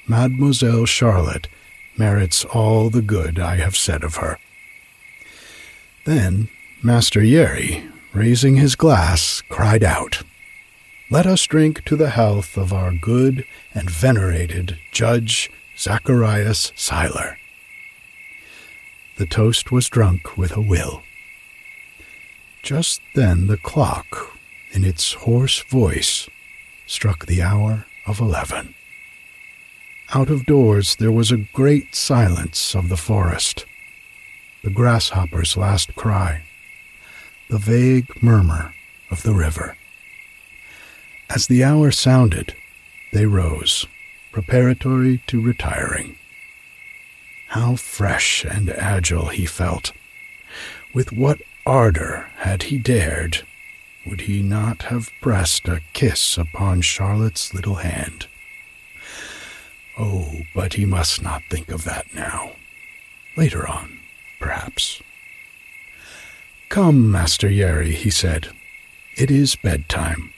Mademoiselle 0.07 0.85
Charlotte 0.87 1.49
merits 1.97 2.45
all 2.47 2.91
the 2.91 3.03
good 3.03 3.39
I 3.39 3.57
have 3.57 3.77
said 3.77 4.03
of 4.03 4.17
her. 4.17 4.39
Then 6.05 6.49
Master 6.83 7.23
Yeri, 7.23 7.85
raising 8.13 8.57
his 8.57 8.75
glass, 8.75 9.43
cried 9.49 9.85
out, 9.85 10.23
Let 11.11 11.27
us 11.27 11.47
drink 11.47 11.85
to 11.85 11.97
the 11.97 12.11
health 12.11 12.57
of 12.57 12.73
our 12.73 12.93
good 12.93 13.45
and 13.75 13.89
venerated 13.89 14.79
Judge 14.91 15.51
Zacharias 15.79 16.73
Seiler. 16.75 17.39
The 19.17 19.27
toast 19.27 19.71
was 19.71 19.89
drunk 19.89 20.37
with 20.37 20.57
a 20.57 20.61
will. 20.61 21.03
Just 22.63 23.01
then 23.15 23.47
the 23.47 23.57
clock, 23.57 24.37
in 24.73 24.85
its 24.85 25.13
hoarse 25.13 25.63
voice, 25.63 26.29
struck 26.93 27.25
the 27.25 27.41
hour 27.41 27.87
of 28.07 28.21
eleven. 28.21 28.75
Out 30.15 30.29
of 30.29 30.45
doors 30.45 30.97
there 30.97 31.11
was 31.11 31.33
a 31.33 31.49
great 31.55 31.95
silence 31.95 32.75
of 32.75 32.89
the 32.89 32.97
forest 32.97 33.65
the 34.63 34.71
grasshopper's 34.71 35.57
last 35.57 35.97
cry, 35.97 36.43
the 37.49 37.59
vague 37.59 38.23
murmur 38.23 38.73
of 39.11 39.25
the 39.25 39.35
river. 39.35 39.77
As 41.29 41.49
the 41.49 41.65
hour 41.65 41.91
sounded, 41.91 42.55
they 43.13 43.27
rose, 43.27 43.87
preparatory 44.31 45.21
to 45.27 45.41
retiring. 45.41 46.17
How 47.49 47.75
fresh 47.75 48.45
and 48.45 48.71
agile 48.71 49.31
he 49.31 49.47
felt! 49.47 49.91
With 50.95 51.11
what 51.11 51.43
ardor 51.67 52.29
had 52.37 52.65
he 52.65 52.79
dared, 52.79 53.45
would 54.07 54.23
he 54.23 54.43
not 54.43 54.83
have 54.83 55.13
pressed 55.21 55.69
a 55.69 55.81
kiss 55.93 56.37
upon 56.37 56.81
Charlotte's 56.81 57.55
little 57.55 57.77
hand? 57.77 58.27
Oh, 59.99 60.43
but 60.55 60.75
he 60.75 60.85
must 60.85 61.23
not 61.23 61.43
think 61.51 61.71
of 61.71 61.85
that 61.85 62.15
now. 62.15 62.53
Later 63.37 63.69
on 63.69 64.01
perhaps. 64.43 65.01
Come, 66.69 67.11
Master 67.11 67.49
Yeri, 67.49 67.95
he 67.95 68.11
said. 68.11 68.49
It 69.17 69.31
is 69.31 69.55
bedtime. 69.57 70.33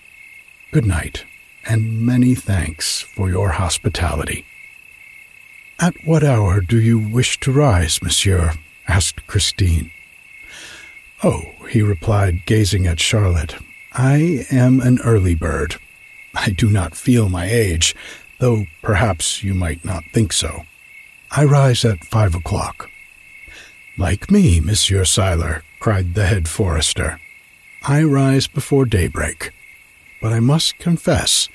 Good 0.72 0.84
night, 0.84 1.24
and 1.64 2.02
many 2.02 2.34
thanks 2.34 3.00
for 3.00 3.30
your 3.30 3.50
hospitality. 3.52 4.44
At 5.80 5.94
what 6.04 6.22
hour 6.22 6.60
do 6.60 6.78
you 6.78 6.98
wish 6.98 7.40
to 7.40 7.52
rise, 7.52 8.02
monsieur? 8.02 8.52
asked 8.86 9.26
Christine. 9.26 9.90
Oh, 11.26 11.46
he 11.70 11.80
replied, 11.80 12.44
gazing 12.44 12.86
at 12.86 13.00
Charlotte, 13.00 13.56
I 13.94 14.44
am 14.50 14.78
an 14.82 15.00
early 15.00 15.34
bird. 15.34 15.76
I 16.34 16.50
do 16.50 16.68
not 16.68 16.94
feel 16.94 17.30
my 17.30 17.46
age, 17.46 17.96
though 18.40 18.66
perhaps 18.82 19.42
you 19.42 19.54
might 19.54 19.86
not 19.86 20.04
think 20.12 20.34
so. 20.34 20.66
I 21.30 21.46
rise 21.46 21.82
at 21.82 22.04
five 22.04 22.34
o'clock. 22.34 22.90
Like 23.96 24.30
me, 24.30 24.60
Monsieur 24.60 25.06
Seiler, 25.06 25.62
cried 25.80 26.12
the 26.12 26.26
head 26.26 26.46
forester. 26.46 27.18
I 27.82 28.02
rise 28.02 28.46
before 28.46 28.84
daybreak, 28.84 29.50
but 30.20 30.30
I 30.30 30.40
must 30.40 30.76
confess 30.76 31.48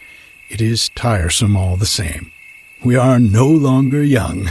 it 0.49 0.61
is 0.61 0.89
tiresome 0.95 1.55
all 1.55 1.77
the 1.77 1.85
same. 1.85 2.31
We 2.83 2.95
are 2.95 3.19
no 3.19 3.47
longer 3.47 4.01
young. 4.01 4.49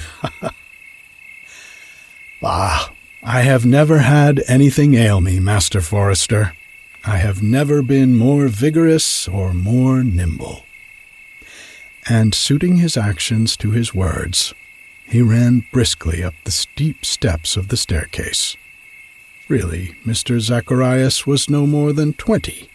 bah, 2.40 2.90
I 3.22 3.40
have 3.40 3.66
never 3.66 3.98
had 3.98 4.44
anything 4.46 4.94
ail 4.94 5.20
me, 5.20 5.40
Master 5.40 5.80
Forester. 5.80 6.54
I 7.04 7.16
have 7.16 7.42
never 7.42 7.82
been 7.82 8.16
more 8.16 8.46
vigorous 8.48 9.26
or 9.26 9.52
more 9.52 10.04
nimble. 10.04 10.64
And 12.08 12.32
suiting 12.32 12.76
his 12.76 12.96
actions 12.96 13.56
to 13.56 13.72
his 13.72 13.92
words, 13.92 14.54
he 15.04 15.20
ran 15.20 15.64
briskly 15.72 16.22
up 16.22 16.34
the 16.44 16.52
steep 16.52 17.04
steps 17.04 17.56
of 17.56 17.68
the 17.68 17.76
staircase. 17.76 18.56
Really, 19.48 19.96
Mr. 20.06 20.38
Zacharias 20.38 21.26
was 21.26 21.50
no 21.50 21.66
more 21.66 21.92
than 21.92 22.12
twenty, 22.12 22.70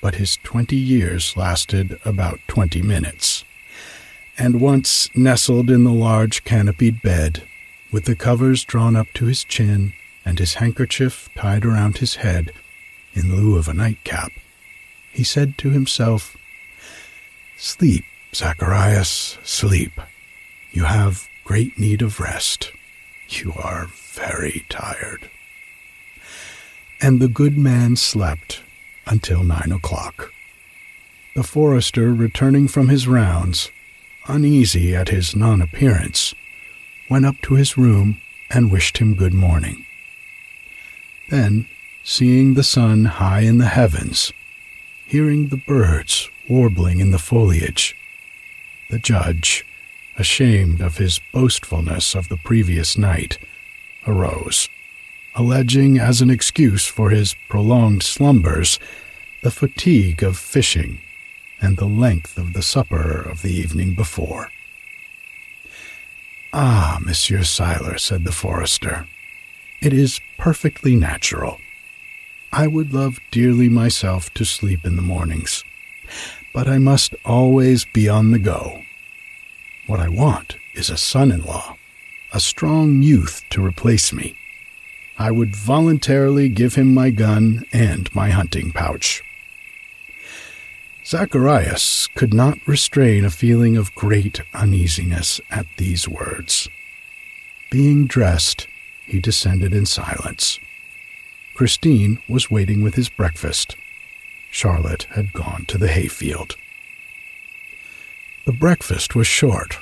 but 0.00 0.16
his 0.16 0.36
twenty 0.44 0.76
years 0.76 1.36
lasted 1.36 1.98
about 2.04 2.40
twenty 2.46 2.80
minutes. 2.82 3.44
And 4.38 4.60
once 4.60 5.08
nestled 5.16 5.68
in 5.68 5.84
the 5.84 5.92
large 5.92 6.44
canopied 6.44 7.02
bed, 7.02 7.42
with 7.94 8.06
the 8.06 8.16
covers 8.16 8.64
drawn 8.64 8.96
up 8.96 9.06
to 9.14 9.26
his 9.26 9.44
chin 9.44 9.92
and 10.24 10.40
his 10.40 10.54
handkerchief 10.54 11.28
tied 11.36 11.64
around 11.64 11.98
his 11.98 12.16
head 12.16 12.50
in 13.14 13.36
lieu 13.36 13.56
of 13.56 13.68
a 13.68 13.72
nightcap, 13.72 14.32
he 15.12 15.22
said 15.22 15.56
to 15.56 15.70
himself, 15.70 16.36
Sleep, 17.56 18.04
Zacharias, 18.34 19.38
sleep. 19.44 19.92
You 20.72 20.82
have 20.82 21.28
great 21.44 21.78
need 21.78 22.02
of 22.02 22.18
rest. 22.18 22.72
You 23.28 23.52
are 23.62 23.86
very 23.86 24.66
tired. 24.68 25.30
And 27.00 27.20
the 27.20 27.28
good 27.28 27.56
man 27.56 27.94
slept 27.94 28.64
until 29.06 29.44
nine 29.44 29.70
o'clock. 29.70 30.32
The 31.36 31.44
forester, 31.44 32.12
returning 32.12 32.66
from 32.66 32.88
his 32.88 33.06
rounds, 33.06 33.70
uneasy 34.26 34.96
at 34.96 35.10
his 35.10 35.36
non 35.36 35.62
appearance, 35.62 36.34
went 37.08 37.26
up 37.26 37.40
to 37.42 37.54
his 37.54 37.76
room 37.76 38.20
and 38.50 38.70
wished 38.70 38.98
him 38.98 39.14
good 39.14 39.34
morning. 39.34 39.84
Then, 41.28 41.66
seeing 42.02 42.54
the 42.54 42.62
sun 42.62 43.04
high 43.06 43.40
in 43.40 43.58
the 43.58 43.66
heavens, 43.68 44.32
hearing 45.06 45.48
the 45.48 45.56
birds 45.56 46.30
warbling 46.48 47.00
in 47.00 47.10
the 47.10 47.18
foliage, 47.18 47.96
the 48.90 48.98
judge, 48.98 49.64
ashamed 50.16 50.80
of 50.80 50.98
his 50.98 51.20
boastfulness 51.32 52.14
of 52.14 52.28
the 52.28 52.36
previous 52.36 52.96
night, 52.96 53.38
arose, 54.06 54.68
alleging 55.34 55.98
as 55.98 56.20
an 56.20 56.30
excuse 56.30 56.86
for 56.86 57.10
his 57.10 57.34
prolonged 57.48 58.02
slumbers 58.02 58.78
the 59.42 59.50
fatigue 59.50 60.22
of 60.22 60.38
fishing 60.38 61.00
and 61.60 61.76
the 61.76 61.86
length 61.86 62.38
of 62.38 62.52
the 62.52 62.62
supper 62.62 63.20
of 63.20 63.42
the 63.42 63.52
evening 63.52 63.94
before. 63.94 64.50
Ah, 66.56 67.00
Monsieur 67.04 67.42
Seiler, 67.42 67.98
said 67.98 68.22
the 68.22 68.30
forester, 68.30 69.08
it 69.82 69.92
is 69.92 70.20
perfectly 70.38 70.94
natural. 70.94 71.58
I 72.52 72.68
would 72.68 72.94
love 72.94 73.18
dearly 73.32 73.68
myself 73.68 74.32
to 74.34 74.44
sleep 74.44 74.84
in 74.84 74.94
the 74.94 75.02
mornings, 75.02 75.64
but 76.52 76.68
I 76.68 76.78
must 76.78 77.16
always 77.24 77.84
be 77.84 78.08
on 78.08 78.30
the 78.30 78.38
go. 78.38 78.84
What 79.88 79.98
I 79.98 80.08
want 80.08 80.54
is 80.76 80.90
a 80.90 80.96
son 80.96 81.32
in 81.32 81.42
law, 81.42 81.76
a 82.32 82.38
strong 82.38 83.02
youth 83.02 83.42
to 83.50 83.60
replace 83.60 84.12
me. 84.12 84.36
I 85.18 85.32
would 85.32 85.56
voluntarily 85.56 86.48
give 86.48 86.76
him 86.76 86.94
my 86.94 87.10
gun 87.10 87.64
and 87.72 88.14
my 88.14 88.30
hunting 88.30 88.70
pouch. 88.70 89.24
Zacharias 91.06 92.08
could 92.14 92.32
not 92.32 92.66
restrain 92.66 93.26
a 93.26 93.30
feeling 93.30 93.76
of 93.76 93.94
great 93.94 94.40
uneasiness 94.54 95.38
at 95.50 95.66
these 95.76 96.08
words. 96.08 96.66
Being 97.70 98.06
dressed, 98.06 98.66
he 99.04 99.20
descended 99.20 99.74
in 99.74 99.84
silence. 99.84 100.58
Christine 101.54 102.20
was 102.26 102.50
waiting 102.50 102.80
with 102.80 102.94
his 102.94 103.10
breakfast. 103.10 103.76
Charlotte 104.50 105.02
had 105.10 105.34
gone 105.34 105.66
to 105.66 105.76
the 105.76 105.88
hayfield. 105.88 106.56
The 108.46 108.52
breakfast 108.52 109.14
was 109.14 109.26
short, 109.26 109.80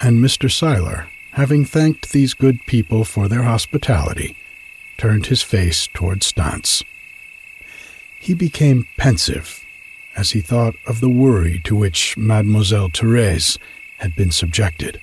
and 0.00 0.18
Mr. 0.18 0.50
Seiler, 0.50 1.06
having 1.32 1.64
thanked 1.64 2.10
these 2.10 2.34
good 2.34 2.66
people 2.66 3.04
for 3.04 3.28
their 3.28 3.44
hospitality, 3.44 4.36
turned 4.96 5.26
his 5.26 5.42
face 5.42 5.86
toward 5.94 6.24
Stance. 6.24 6.82
He 8.18 8.34
became 8.34 8.88
pensive 8.96 9.63
as 10.16 10.30
he 10.30 10.40
thought 10.40 10.76
of 10.86 11.00
the 11.00 11.08
worry 11.08 11.60
to 11.64 11.74
which 11.74 12.16
Mademoiselle 12.16 12.90
Therese 12.92 13.58
had 13.98 14.14
been 14.14 14.30
subjected. 14.30 15.00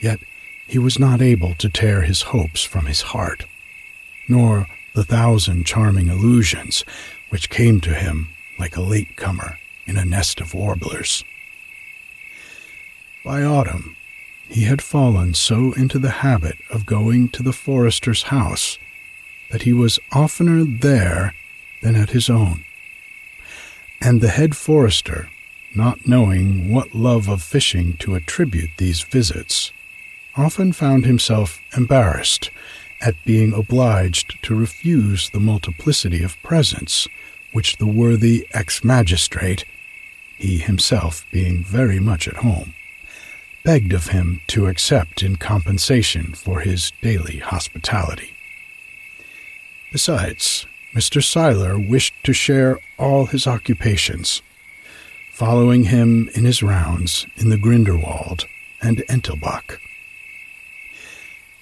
Yet 0.00 0.20
he 0.66 0.78
was 0.78 0.98
not 0.98 1.20
able 1.20 1.54
to 1.54 1.68
tear 1.68 2.02
his 2.02 2.22
hopes 2.22 2.62
from 2.62 2.86
his 2.86 3.02
heart, 3.02 3.44
nor 4.28 4.68
the 4.94 5.04
thousand 5.04 5.66
charming 5.66 6.08
illusions 6.08 6.84
which 7.28 7.50
came 7.50 7.80
to 7.80 7.94
him 7.94 8.28
like 8.58 8.76
a 8.76 8.82
late 8.82 9.16
comer 9.16 9.58
in 9.86 9.96
a 9.96 10.04
nest 10.04 10.40
of 10.40 10.54
warblers. 10.54 11.24
By 13.24 13.42
autumn, 13.42 13.96
he 14.48 14.62
had 14.64 14.82
fallen 14.82 15.34
so 15.34 15.72
into 15.72 15.98
the 15.98 16.10
habit 16.10 16.58
of 16.70 16.86
going 16.86 17.28
to 17.30 17.42
the 17.42 17.52
forester's 17.52 18.24
house 18.24 18.78
that 19.50 19.62
he 19.62 19.72
was 19.72 19.98
oftener 20.12 20.64
there 20.64 21.34
than 21.82 21.96
at 21.96 22.10
his 22.10 22.30
own 22.30 22.64
and 24.00 24.20
the 24.20 24.28
head 24.28 24.56
forester, 24.56 25.30
not 25.74 26.06
knowing 26.06 26.72
what 26.72 26.94
love 26.94 27.28
of 27.28 27.42
fishing 27.42 27.96
to 27.98 28.14
attribute 28.14 28.70
these 28.78 29.02
visits, 29.02 29.72
often 30.36 30.72
found 30.72 31.04
himself 31.04 31.60
embarrassed 31.76 32.50
at 33.00 33.24
being 33.24 33.52
obliged 33.52 34.42
to 34.42 34.54
refuse 34.54 35.30
the 35.30 35.40
multiplicity 35.40 36.22
of 36.22 36.40
presents 36.42 37.08
which 37.52 37.76
the 37.76 37.86
worthy 37.86 38.46
ex 38.52 38.84
magistrate, 38.84 39.64
he 40.36 40.58
himself 40.58 41.26
being 41.30 41.62
very 41.64 41.98
much 41.98 42.28
at 42.28 42.36
home, 42.36 42.74
begged 43.64 43.92
of 43.92 44.08
him 44.08 44.40
to 44.46 44.66
accept 44.66 45.22
in 45.22 45.36
compensation 45.36 46.32
for 46.32 46.60
his 46.60 46.92
daily 47.02 47.38
hospitality. 47.38 48.34
Besides, 49.92 50.66
Mr. 50.94 51.22
Seiler 51.22 51.78
wished 51.78 52.14
to 52.24 52.32
share 52.32 52.78
all 52.98 53.26
his 53.26 53.46
occupations, 53.46 54.42
following 55.30 55.84
him 55.84 56.28
in 56.34 56.44
his 56.44 56.64
rounds 56.64 57.26
in 57.36 57.48
the 57.48 57.56
Grindelwald 57.56 58.46
and 58.82 59.04
Entelbach. 59.08 59.78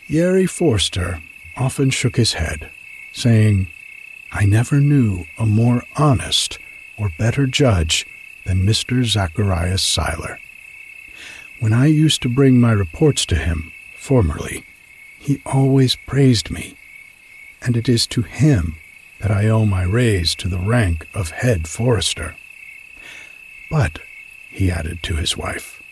Yeri 0.07 0.47
Forster 0.47 1.21
often 1.59 1.91
shook 1.91 2.17
his 2.17 2.35
head, 2.35 2.71
saying, 3.13 3.69
I 4.33 4.47
never 4.47 4.81
knew 4.81 5.27
a 5.39 5.45
more 5.45 5.83
honest 5.97 6.59
or 6.97 7.11
better 7.19 7.47
judge 7.47 8.07
than 8.47 8.67
Mr. 8.67 9.05
Zacharias 9.05 9.83
Seiler. 9.83 10.39
When 11.61 11.75
I 11.75 11.87
used 11.87 12.23
to 12.23 12.31
bring 12.31 12.59
my 12.59 12.73
reports 12.73 13.27
to 13.27 13.37
him, 13.37 13.73
formerly, 13.95 14.65
he 15.19 15.43
always 15.45 15.97
praised 15.97 16.51
me, 16.51 16.79
and 17.61 17.77
it 17.77 17.91
is 17.91 18.07
to 18.07 18.23
him 18.23 18.77
that 19.21 19.31
I 19.31 19.49
owe 19.49 19.67
my 19.67 19.83
raise 19.83 20.35
to 20.37 20.49
the 20.49 20.59
rank 20.59 21.09
of 21.15 21.31
head 21.31 21.67
forester. 21.67 22.37
But, 23.71 23.99
he 24.51 24.71
added 24.71 25.03
to 25.05 25.17
his 25.17 25.37
wife, 25.37 25.83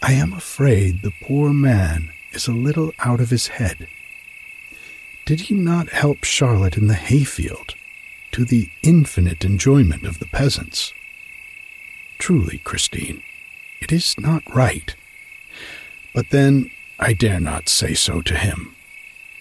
I 0.00 0.12
am 0.12 0.32
afraid 0.32 1.02
the 1.02 1.12
poor 1.22 1.52
man 1.52 2.12
is 2.32 2.46
a 2.46 2.52
little 2.52 2.92
out 3.00 3.20
of 3.20 3.30
his 3.30 3.48
head. 3.48 3.88
Did 5.26 5.42
he 5.42 5.54
not 5.54 5.90
help 5.90 6.24
Charlotte 6.24 6.76
in 6.76 6.86
the 6.86 6.94
hayfield, 6.94 7.74
to 8.32 8.44
the 8.44 8.70
infinite 8.82 9.44
enjoyment 9.44 10.04
of 10.04 10.18
the 10.18 10.26
peasants? 10.26 10.94
Truly, 12.18 12.58
Christine, 12.58 13.22
it 13.80 13.92
is 13.92 14.18
not 14.18 14.42
right. 14.54 14.94
But 16.14 16.30
then 16.30 16.70
I 16.98 17.12
dare 17.12 17.40
not 17.40 17.68
say 17.68 17.94
so 17.94 18.22
to 18.22 18.36
him. 18.36 18.74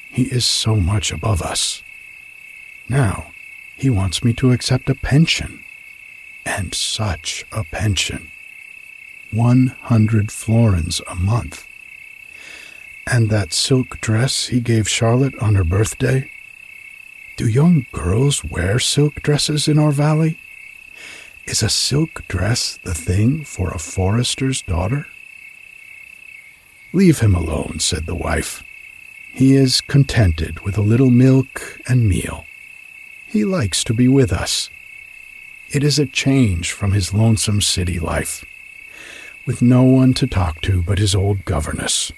He 0.10 0.24
is 0.24 0.46
so 0.46 0.76
much 0.76 1.12
above 1.12 1.42
us. 1.42 1.84
Now, 2.90 3.32
he 3.76 3.90
wants 3.90 4.24
me 4.24 4.34
to 4.34 4.52
accept 4.52 4.90
a 4.90 4.96
pension. 4.96 5.64
And 6.46 6.74
such 6.74 7.46
a 7.52 7.64
pension. 7.64 8.32
100 9.32 10.32
florins 10.32 11.02
a 11.08 11.16
month. 11.16 11.68
And 13.06 13.30
that 13.30 13.54
silk 13.54 14.00
dress 14.02 14.48
he 14.48 14.60
gave 14.60 14.90
Charlotte 14.90 15.38
on 15.40 15.56
her 15.56 15.64
birthday? 15.64 16.32
Do 17.36 17.48
young 17.48 17.86
girls 17.92 18.44
wear 18.44 18.80
silk 18.80 19.16
dresses 19.22 19.68
in 19.68 19.78
our 19.78 19.92
valley? 19.92 20.40
Is 21.46 21.62
a 21.62 21.70
silk 21.70 22.28
dress 22.28 22.80
the 22.84 22.94
thing 22.94 23.44
for 23.44 23.70
a 23.70 23.80
forester's 23.80 24.62
daughter? 24.62 25.08
Leave 26.94 27.20
him 27.20 27.36
alone, 27.36 27.78
said 27.80 28.06
the 28.06 28.16
wife. 28.16 28.64
He 29.32 29.56
is 29.56 29.82
contented 29.82 30.62
with 30.62 30.78
a 30.78 30.82
little 30.82 31.12
milk 31.12 31.80
and 31.88 32.10
meal. 32.10 32.46
He 33.28 33.44
likes 33.44 33.84
to 33.84 33.94
be 33.94 34.08
with 34.08 34.32
us. 34.32 34.70
It 35.70 35.84
is 35.84 36.00
a 36.00 36.06
change 36.06 36.72
from 36.72 36.94
his 36.94 37.14
lonesome 37.14 37.60
city 37.60 38.00
life, 38.00 38.46
with 39.46 39.62
no 39.62 39.84
one 39.84 40.14
to 40.14 40.28
talk 40.28 40.62
to 40.62 40.82
but 40.82 40.98
his 40.98 41.14
old 41.14 41.44
governess. 41.44 42.14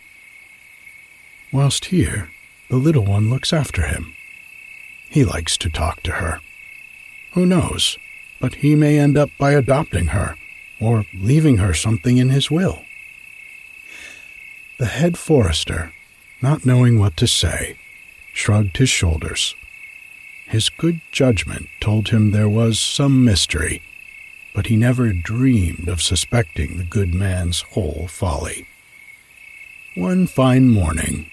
Whilst 1.51 1.85
here, 1.85 2.29
the 2.69 2.75
little 2.75 3.05
one 3.05 3.27
looks 3.27 3.51
after 3.51 3.87
him. 3.87 4.13
He 5.09 5.25
likes 5.25 5.57
to 5.57 5.69
talk 5.69 6.03
to 6.03 6.11
her. 6.11 6.41
Who 7.31 7.47
knows, 7.47 7.97
but 8.39 8.55
he 8.55 8.75
may 8.75 8.99
end 8.99 9.17
up 9.17 9.31
by 9.39 9.53
adopting 9.53 10.07
her, 10.07 10.35
or 10.79 11.05
leaving 11.15 11.57
her 11.57 11.73
something 11.73 12.17
in 12.17 12.29
his 12.29 12.51
will. 12.51 12.83
The 14.77 14.85
head 14.85 15.17
forester, 15.17 15.91
not 16.39 16.67
knowing 16.67 16.99
what 16.99 17.17
to 17.17 17.27
say, 17.27 17.77
shrugged 18.31 18.77
his 18.77 18.89
shoulders 18.89 19.55
his 20.49 20.69
good 20.69 20.99
judgment 21.11 21.69
told 21.79 22.09
him 22.09 22.31
there 22.31 22.49
was 22.49 22.79
some 22.79 23.23
mystery, 23.23 23.83
but 24.55 24.65
he 24.65 24.75
never 24.75 25.13
dreamed 25.13 25.87
of 25.87 26.01
suspecting 26.01 26.77
the 26.77 26.83
good 26.83 27.13
man's 27.13 27.61
whole 27.61 28.07
folly. 28.09 28.67
One 29.93 30.25
fine 30.25 30.69
morning, 30.69 31.29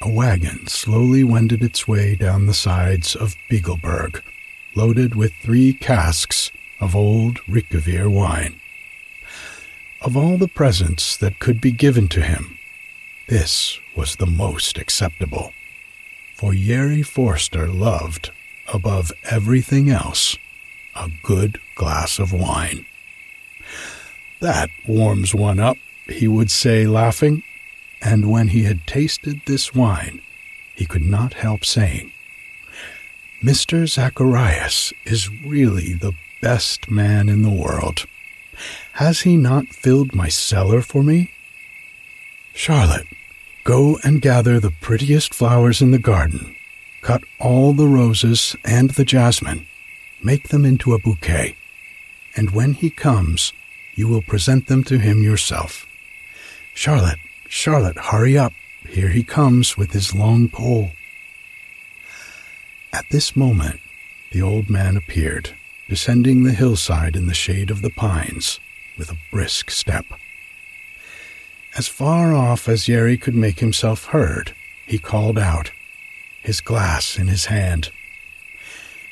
a 0.00 0.08
wagon 0.08 0.68
slowly 0.68 1.24
wended 1.24 1.60
its 1.60 1.88
way 1.88 2.14
down 2.14 2.46
the 2.46 2.54
sides 2.54 3.16
of 3.16 3.36
Bigelberg, 3.50 4.22
loaded 4.76 5.16
with 5.16 5.32
three 5.42 5.72
casks 5.72 6.52
of 6.80 6.94
old 6.94 7.38
Rickevier 7.48 8.08
wine. 8.08 8.60
Of 10.00 10.16
all 10.16 10.38
the 10.38 10.48
presents 10.48 11.16
that 11.16 11.40
could 11.40 11.60
be 11.60 11.72
given 11.72 12.06
to 12.08 12.22
him, 12.22 12.58
This 13.28 13.78
was 13.96 14.16
the 14.16 14.26
most 14.26 14.78
acceptable, 14.78 15.52
for 16.36 16.54
Yeri 16.54 17.02
Forster 17.02 17.66
loved, 17.66 18.30
above 18.72 19.12
everything 19.24 19.90
else, 19.90 20.36
a 20.94 21.10
good 21.22 21.60
glass 21.74 22.18
of 22.18 22.32
wine. 22.32 22.86
That 24.40 24.70
warms 24.86 25.34
one 25.34 25.60
up, 25.60 25.76
he 26.08 26.26
would 26.26 26.50
say, 26.50 26.86
laughing, 26.86 27.42
and 28.00 28.30
when 28.30 28.48
he 28.48 28.64
had 28.64 28.86
tasted 28.86 29.42
this 29.46 29.74
wine, 29.74 30.20
he 30.74 30.86
could 30.86 31.04
not 31.04 31.34
help 31.34 31.64
saying, 31.64 32.12
Mr. 33.42 33.88
Zacharias 33.88 34.92
is 35.04 35.28
really 35.28 35.92
the 35.92 36.12
best 36.40 36.90
man 36.90 37.28
in 37.28 37.42
the 37.42 37.50
world. 37.50 38.06
Has 38.94 39.20
he 39.20 39.36
not 39.36 39.68
filled 39.68 40.14
my 40.14 40.28
cellar 40.28 40.82
for 40.82 41.02
me? 41.02 41.32
Charlotte, 42.52 43.06
go 43.64 43.98
and 44.04 44.20
gather 44.20 44.60
the 44.60 44.70
prettiest 44.70 45.34
flowers 45.34 45.80
in 45.80 45.90
the 45.90 45.98
garden. 45.98 46.54
Cut 47.02 47.24
all 47.40 47.72
the 47.72 47.88
roses 47.88 48.56
and 48.64 48.90
the 48.90 49.04
jasmine. 49.04 49.66
Make 50.22 50.48
them 50.48 50.64
into 50.64 50.94
a 50.94 50.98
bouquet. 50.98 51.56
And 52.36 52.52
when 52.52 52.74
he 52.74 52.90
comes, 52.90 53.52
you 53.94 54.08
will 54.08 54.22
present 54.22 54.68
them 54.68 54.84
to 54.84 54.98
him 54.98 55.22
yourself. 55.22 55.86
Charlotte, 56.74 57.18
Charlotte, 57.48 57.98
hurry 57.98 58.38
up. 58.38 58.52
Here 58.88 59.08
he 59.08 59.24
comes 59.24 59.76
with 59.76 59.92
his 59.92 60.14
long 60.14 60.48
pole. 60.48 60.92
At 62.92 63.10
this 63.10 63.34
moment, 63.36 63.80
the 64.30 64.42
old 64.42 64.70
man 64.70 64.96
appeared, 64.96 65.50
descending 65.88 66.44
the 66.44 66.52
hillside 66.52 67.16
in 67.16 67.26
the 67.26 67.34
shade 67.34 67.70
of 67.70 67.82
the 67.82 67.90
pines 67.90 68.60
with 68.96 69.10
a 69.10 69.18
brisk 69.30 69.70
step. 69.70 70.06
As 71.76 71.88
far 71.88 72.32
off 72.32 72.68
as 72.68 72.88
Yeri 72.88 73.16
could 73.16 73.34
make 73.34 73.60
himself 73.60 74.06
heard, 74.06 74.54
he 74.86 74.98
called 74.98 75.38
out, 75.38 75.72
his 76.42 76.60
glass 76.60 77.18
in 77.18 77.28
his 77.28 77.46
hand. 77.46 77.90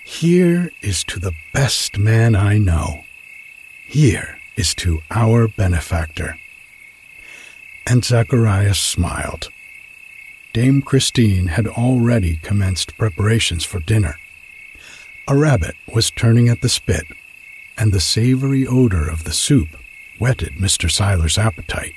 Here 0.05 0.71
is 0.83 1.05
to 1.05 1.21
the 1.21 1.33
best 1.55 1.97
man 1.97 2.35
I 2.35 2.59
know. 2.59 3.05
Here 3.87 4.39
is 4.57 4.75
to 4.77 5.01
our 5.11 5.49
benefactor. 5.49 6.39
And 7.87 8.05
Zacharias 8.05 8.79
smiled. 8.79 9.49
Dame 10.53 10.83
Christine 10.83 11.47
had 11.47 11.69
already 11.69 12.37
commenced 12.37 12.99
preparations 12.99 13.65
for 13.65 13.79
dinner. 13.79 14.17
A 15.29 15.37
rabbit 15.37 15.77
was 15.93 16.11
turning 16.11 16.49
at 16.49 16.61
the 16.61 16.69
spit, 16.69 17.07
and 17.79 17.93
the 17.93 18.01
savory 18.01 18.67
odor 18.67 19.09
of 19.09 19.23
the 19.23 19.33
soup 19.33 19.69
whetted 20.19 20.55
Mr. 20.55 20.91
Seiler's 20.91 21.39
appetite. 21.39 21.95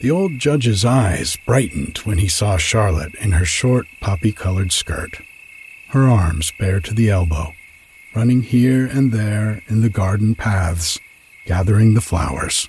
The 0.00 0.12
old 0.12 0.38
judge's 0.38 0.84
eyes 0.84 1.36
brightened 1.44 1.98
when 1.98 2.18
he 2.18 2.28
saw 2.28 2.56
Charlotte 2.56 3.16
in 3.16 3.32
her 3.32 3.44
short 3.44 3.88
poppy 4.00 4.30
colored 4.30 4.70
skirt, 4.70 5.18
her 5.88 6.08
arms 6.08 6.52
bare 6.56 6.78
to 6.80 6.94
the 6.94 7.10
elbow, 7.10 7.54
running 8.14 8.42
here 8.42 8.86
and 8.86 9.10
there 9.10 9.60
in 9.66 9.80
the 9.80 9.88
garden 9.88 10.36
paths, 10.36 11.00
gathering 11.46 11.94
the 11.94 12.00
flowers. 12.00 12.68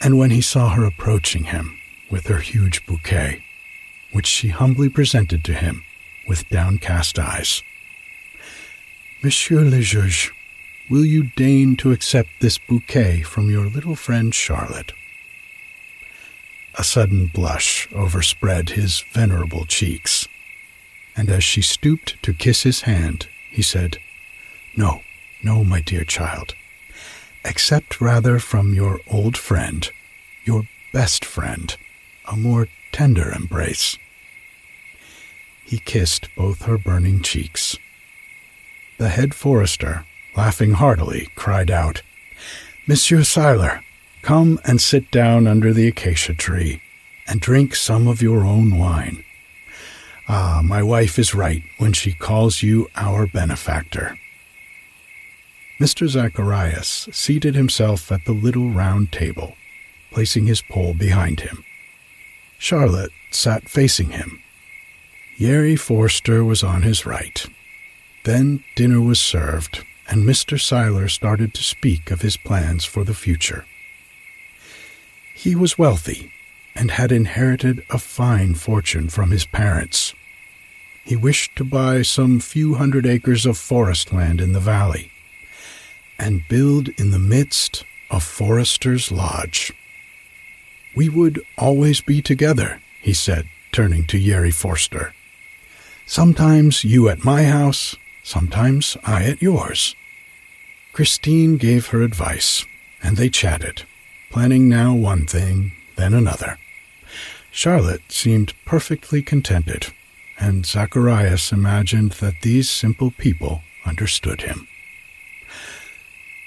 And 0.00 0.16
when 0.16 0.30
he 0.30 0.40
saw 0.40 0.70
her 0.70 0.86
approaching 0.86 1.44
him 1.44 1.78
with 2.10 2.26
her 2.28 2.38
huge 2.38 2.86
bouquet, 2.86 3.44
which 4.12 4.26
she 4.26 4.48
humbly 4.48 4.88
presented 4.88 5.44
to 5.44 5.52
him 5.52 5.84
with 6.26 6.48
downcast 6.48 7.18
eyes. 7.18 7.62
Monsieur 9.22 9.60
le 9.60 9.82
Juge, 9.82 10.32
will 10.88 11.04
you 11.04 11.24
deign 11.36 11.76
to 11.76 11.92
accept 11.92 12.30
this 12.40 12.56
bouquet 12.56 13.20
from 13.20 13.50
your 13.50 13.66
little 13.66 13.94
friend 13.94 14.34
Charlotte? 14.34 14.92
A 16.74 16.84
sudden 16.84 17.26
blush 17.26 17.86
overspread 17.92 18.70
his 18.70 19.00
venerable 19.12 19.66
cheeks, 19.66 20.26
and 21.14 21.28
as 21.28 21.44
she 21.44 21.60
stooped 21.60 22.22
to 22.22 22.32
kiss 22.32 22.62
his 22.62 22.82
hand, 22.82 23.26
he 23.50 23.62
said, 23.62 23.98
No, 24.74 25.02
no, 25.42 25.64
my 25.64 25.80
dear 25.80 26.04
child. 26.04 26.54
Accept 27.44 28.00
rather 28.00 28.38
from 28.38 28.72
your 28.74 29.00
old 29.06 29.36
friend, 29.36 29.90
your 30.44 30.62
best 30.92 31.24
friend, 31.24 31.76
a 32.30 32.36
more 32.36 32.68
tender 32.90 33.30
embrace. 33.32 33.98
He 35.64 35.78
kissed 35.78 36.28
both 36.36 36.62
her 36.62 36.78
burning 36.78 37.22
cheeks. 37.22 37.76
The 38.98 39.08
head 39.08 39.34
forester, 39.34 40.06
laughing 40.36 40.74
heartily, 40.74 41.28
cried 41.34 41.70
out, 41.70 42.02
Monsieur 42.86 43.24
Seiler, 43.24 43.82
come 44.22 44.58
and 44.64 44.80
sit 44.80 45.10
down 45.10 45.46
under 45.46 45.72
the 45.72 45.88
acacia 45.88 46.34
tree 46.34 46.80
and 47.26 47.40
drink 47.40 47.74
some 47.74 48.06
of 48.06 48.22
your 48.22 48.44
own 48.44 48.78
wine. 48.78 49.24
Ah, 50.28 50.62
my 50.64 50.82
wife 50.82 51.18
is 51.18 51.34
right 51.34 51.62
when 51.78 51.92
she 51.92 52.12
calls 52.12 52.62
you 52.62 52.88
our 52.96 53.26
benefactor. 53.26 54.18
Mr. 55.80 56.06
Zacharias 56.06 57.08
seated 57.10 57.56
himself 57.56 58.12
at 58.12 58.24
the 58.24 58.32
little 58.32 58.70
round 58.70 59.10
table, 59.10 59.56
placing 60.12 60.46
his 60.46 60.62
pole 60.62 60.94
behind 60.94 61.40
him. 61.40 61.64
Charlotte 62.56 63.10
sat 63.32 63.68
facing 63.68 64.10
him. 64.10 64.40
Yeri 65.36 65.74
Forster 65.74 66.44
was 66.44 66.62
on 66.62 66.82
his 66.82 67.04
right. 67.04 67.46
Then 68.22 68.62
dinner 68.76 69.00
was 69.00 69.18
served, 69.18 69.84
and 70.08 70.22
Mr. 70.22 70.60
Seiler 70.60 71.08
started 71.08 71.52
to 71.54 71.64
speak 71.64 72.12
of 72.12 72.20
his 72.20 72.36
plans 72.36 72.84
for 72.84 73.02
the 73.02 73.14
future. 73.14 73.64
He 75.42 75.56
was 75.56 75.76
wealthy 75.76 76.30
and 76.72 76.92
had 76.92 77.10
inherited 77.10 77.84
a 77.90 77.98
fine 77.98 78.54
fortune 78.54 79.08
from 79.08 79.32
his 79.32 79.44
parents. 79.44 80.14
He 81.04 81.16
wished 81.16 81.56
to 81.56 81.64
buy 81.64 82.02
some 82.02 82.38
few 82.38 82.74
hundred 82.74 83.06
acres 83.06 83.44
of 83.44 83.58
forest 83.58 84.12
land 84.12 84.40
in 84.40 84.52
the 84.52 84.60
valley 84.60 85.10
and 86.16 86.46
build 86.48 86.90
in 86.90 87.10
the 87.10 87.18
midst 87.18 87.84
a 88.08 88.20
forester's 88.20 89.10
lodge. 89.10 89.72
We 90.94 91.08
would 91.08 91.42
always 91.58 92.00
be 92.00 92.22
together, 92.22 92.80
he 93.00 93.12
said, 93.12 93.48
turning 93.72 94.04
to 94.04 94.18
Yeri 94.18 94.52
Forster. 94.52 95.12
Sometimes 96.06 96.84
you 96.84 97.08
at 97.08 97.24
my 97.24 97.46
house, 97.46 97.96
sometimes 98.22 98.96
I 99.02 99.24
at 99.24 99.42
yours. 99.42 99.96
Christine 100.92 101.56
gave 101.56 101.88
her 101.88 102.02
advice, 102.02 102.64
and 103.02 103.16
they 103.16 103.28
chatted, 103.28 103.82
planning 104.32 104.66
now 104.66 104.94
one 104.94 105.26
thing, 105.26 105.72
then 105.96 106.14
another. 106.14 106.58
Charlotte 107.50 108.10
seemed 108.10 108.54
perfectly 108.64 109.20
contented, 109.20 109.92
and 110.40 110.64
Zacharias 110.64 111.52
imagined 111.52 112.12
that 112.12 112.40
these 112.40 112.70
simple 112.70 113.10
people 113.10 113.62
understood 113.84 114.40
him. 114.40 114.66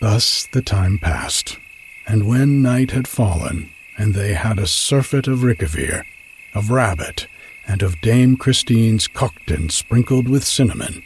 Thus 0.02 0.48
the 0.52 0.64
time 0.64 0.98
passed, 0.98 1.60
and 2.08 2.28
when 2.28 2.64
night 2.64 2.90
had 2.90 3.08
fallen, 3.08 3.70
and 3.98 4.16
they 4.16 4.34
had 4.34 4.58
a 4.58 4.68
surfeit 4.68 5.28
of 5.28 5.40
rickeveer, 5.44 6.06
of 6.56 6.72
rabbit, 6.72 7.28
and 7.68 7.84
of 7.84 8.02
Dame 8.02 8.36
Christine's 8.36 9.08
cockton 9.08 9.70
sprinkled 9.70 10.28
with 10.28 10.44
cinnamon. 10.44 11.04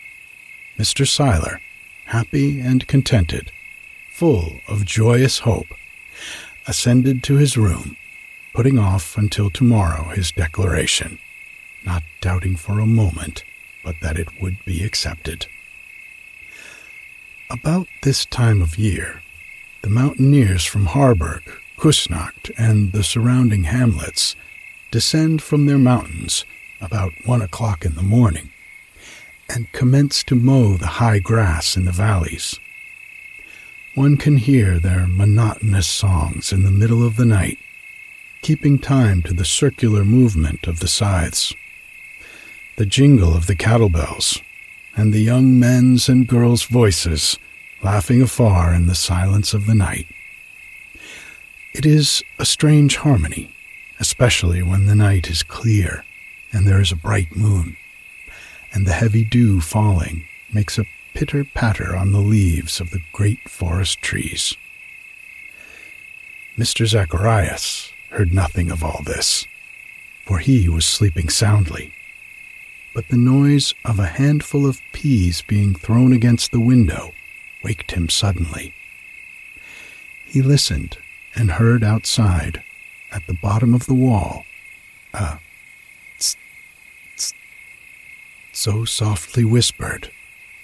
Mr. 0.78 1.06
Seiler, 1.06 1.60
happy 2.06 2.62
and 2.62 2.88
contented, 2.88 3.52
full 4.10 4.62
of 4.68 4.86
joyous 4.86 5.40
hope, 5.40 5.68
ascended 6.70 7.24
to 7.24 7.36
his 7.36 7.58
room, 7.58 7.98
putting 8.54 8.80
off 8.80 9.18
until 9.18 9.50
tomorrow 9.50 10.04
his 10.10 10.32
declaration, 10.32 11.20
not 11.84 12.04
doubting 12.22 12.56
for 12.56 12.80
a 12.80 12.86
moment 12.86 13.44
but 13.84 13.96
that 14.02 14.20
it 14.20 14.42
would 14.42 14.64
be 14.66 14.84
accepted. 14.84 15.48
About 17.50 17.88
this 18.04 18.26
time 18.26 18.62
of 18.62 18.78
year, 18.78 19.24
the 19.82 19.90
mountaineers 19.90 20.64
from 20.64 20.88
Harburg 20.88 21.42
Kusnacht 21.78 22.52
and 22.58 22.92
the 22.92 23.04
surrounding 23.04 23.64
hamlets 23.64 24.36
descend 24.92 25.42
from 25.42 25.66
their 25.66 25.78
mountains 25.78 26.46
about 26.82 27.14
one 27.26 27.42
o'clock 27.42 27.86
in 27.86 27.96
the 27.96 28.04
morning 28.04 28.50
and 29.50 29.72
commence 29.72 30.24
to 30.26 30.36
mow 30.36 30.78
the 30.78 31.00
high 31.02 31.20
grass 31.20 31.76
in 31.76 31.86
the 31.86 31.92
valleys. 31.92 32.60
One 33.96 34.18
can 34.18 34.38
hear 34.38 34.78
their 34.80 35.08
monotonous 35.08 35.88
songs 35.88 36.54
in 36.54 36.64
the 36.64 36.72
middle 36.72 37.06
of 37.06 37.16
the 37.16 37.26
night, 37.26 37.58
keeping 38.42 38.78
time 38.78 39.22
to 39.24 39.34
the 39.34 39.44
circular 39.44 40.06
movement 40.06 40.68
of 40.68 40.80
the 40.80 40.88
scythes, 40.88 41.56
the 42.78 42.86
jingle 42.86 43.36
of 43.36 43.48
the 43.48 43.56
cattle 43.56 43.90
bells, 43.90 44.42
and 44.96 45.12
the 45.12 45.22
young 45.22 45.60
men's 45.60 46.08
and 46.08 46.28
girls' 46.28 46.64
voices 46.64 47.38
laughing 47.82 48.22
afar 48.22 48.74
in 48.74 48.86
the 48.86 48.96
silence 48.96 49.54
of 49.54 49.66
the 49.66 49.76
night. 49.76 50.08
It 51.74 51.86
is 51.86 52.24
a 52.38 52.46
strange 52.46 52.98
harmony, 52.98 53.52
especially 54.00 54.62
when 54.62 54.86
the 54.86 54.96
night 54.96 55.30
is 55.30 55.44
clear 55.44 56.06
and 56.54 56.68
there 56.68 56.82
is 56.82 56.92
a 56.92 56.96
bright 56.96 57.36
moon, 57.36 57.76
and 58.72 58.86
the 58.86 58.94
heavy 58.94 59.24
dew 59.24 59.62
falling 59.62 60.26
makes 60.54 60.78
a 60.78 60.86
pitter 61.14 61.44
patter 61.44 61.96
on 61.96 62.12
the 62.12 62.20
leaves 62.20 62.80
of 62.80 62.92
the 62.92 63.02
great 63.12 63.50
forest 63.50 64.02
trees. 64.02 64.56
Mr. 66.58 66.86
Zacharias, 66.86 67.92
heard 68.10 68.34
nothing 68.34 68.72
of 68.72 68.84
all 68.84 69.02
this, 69.04 69.46
for 70.26 70.40
he 70.40 70.68
was 70.68 70.86
sleeping 70.86 71.30
soundly. 71.30 71.94
But 72.94 73.08
the 73.10 73.18
noise 73.18 73.74
of 73.86 74.00
a 74.00 74.08
handful 74.08 74.66
of 74.66 74.82
peas 74.92 75.42
being 75.42 75.76
thrown 75.76 76.12
against 76.12 76.52
the 76.52 76.60
window 76.60 77.14
waked 77.64 77.92
him 77.92 78.10
suddenly. 78.10 78.74
He 80.26 80.42
listened 80.42 80.98
and 81.36 81.52
heard 81.52 81.84
outside, 81.84 82.64
at 83.12 83.26
the 83.26 83.34
bottom 83.34 83.74
of 83.74 83.86
the 83.86 83.94
wall, 83.94 84.46
a 85.14 85.40
tsk, 86.20 86.38
tsk, 87.16 87.34
so 88.52 88.86
softly 88.86 89.44
whispered 89.44 90.12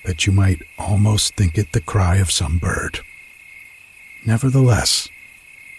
that 0.06 0.26
you 0.26 0.32
might 0.32 0.62
almost 0.78 1.36
think 1.36 1.58
it 1.58 1.72
the 1.72 1.82
cry 1.82 2.18
of 2.18 2.32
some 2.32 2.58
bird. 2.58 3.00
Nevertheless, 4.26 5.10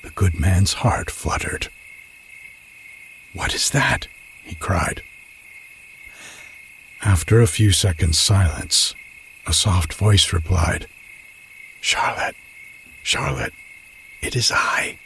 the 0.03 0.11
good 0.11 0.39
man's 0.39 0.75
heart 0.75 1.11
fluttered. 1.11 1.69
What 3.33 3.55
is 3.55 3.71
that? 3.71 4.09
he 4.45 4.55
cried. 4.55 5.03
After 7.03 7.41
a 7.41 7.47
few 7.47 7.73
seconds' 7.73 8.19
silence, 8.19 8.95
a 9.47 9.53
soft 9.53 9.95
voice 9.95 10.33
replied, 10.33 10.87
Charlotte, 11.81 12.37
Charlotte, 13.03 13.53
it 14.23 14.35
is 14.35 14.51
I. 14.53 14.99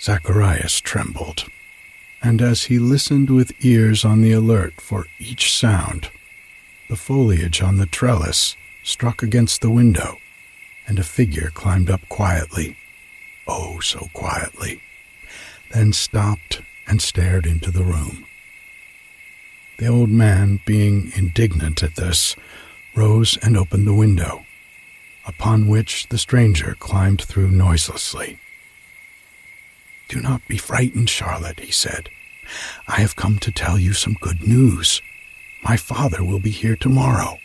Zacharias 0.00 0.80
trembled, 0.80 1.46
and 2.22 2.42
as 2.42 2.64
he 2.64 2.78
listened 2.78 3.30
with 3.30 3.64
ears 3.64 4.04
on 4.04 4.20
the 4.20 4.32
alert 4.32 4.80
for 4.80 5.06
each 5.18 5.52
sound, 5.54 6.10
the 6.88 6.96
foliage 6.96 7.62
on 7.62 7.76
the 7.76 7.86
trellis 7.86 8.56
struck 8.82 9.22
against 9.22 9.60
the 9.60 9.70
window 9.70 10.18
and 10.86 10.98
a 10.98 11.04
figure 11.04 11.50
climbed 11.52 11.90
up 11.90 12.08
quietly, 12.08 12.76
oh 13.46 13.78
so 13.80 14.08
quietly, 14.14 14.80
then 15.72 15.92
stopped 15.92 16.62
and 16.86 17.02
stared 17.02 17.44
into 17.44 17.70
the 17.70 17.84
room. 17.84 18.24
The 19.78 19.86
old 19.86 20.08
man, 20.08 20.60
being 20.64 21.12
indignant 21.14 21.82
at 21.82 21.96
this, 21.96 22.34
rose 22.94 23.36
and 23.42 23.56
opened 23.56 23.86
the 23.86 23.94
window, 23.94 24.44
upon 25.26 25.68
which 25.68 26.08
the 26.08 26.18
stranger 26.18 26.74
climbed 26.80 27.22
through 27.22 27.50
noiselessly. 27.50 28.40
Do 30.08 30.20
not 30.20 30.48
be 30.48 30.56
frightened, 30.56 31.10
Charlotte, 31.10 31.60
he 31.60 31.70
said. 31.70 32.08
I 32.88 33.00
have 33.00 33.14
come 33.14 33.38
to 33.40 33.52
tell 33.52 33.78
you 33.78 33.92
some 33.92 34.16
good 34.20 34.40
news. 34.48 35.02
My 35.62 35.76
father 35.76 36.24
will 36.24 36.38
be 36.38 36.50
here 36.50 36.76
tomorrow. 36.76 37.38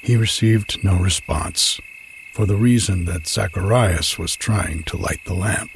He 0.00 0.16
received 0.16 0.82
no 0.84 0.96
response, 0.96 1.80
for 2.32 2.46
the 2.46 2.56
reason 2.56 3.04
that 3.06 3.26
Zacharias 3.26 4.18
was 4.18 4.36
trying 4.36 4.84
to 4.84 4.96
light 4.96 5.20
the 5.24 5.34
lamp. 5.34 5.72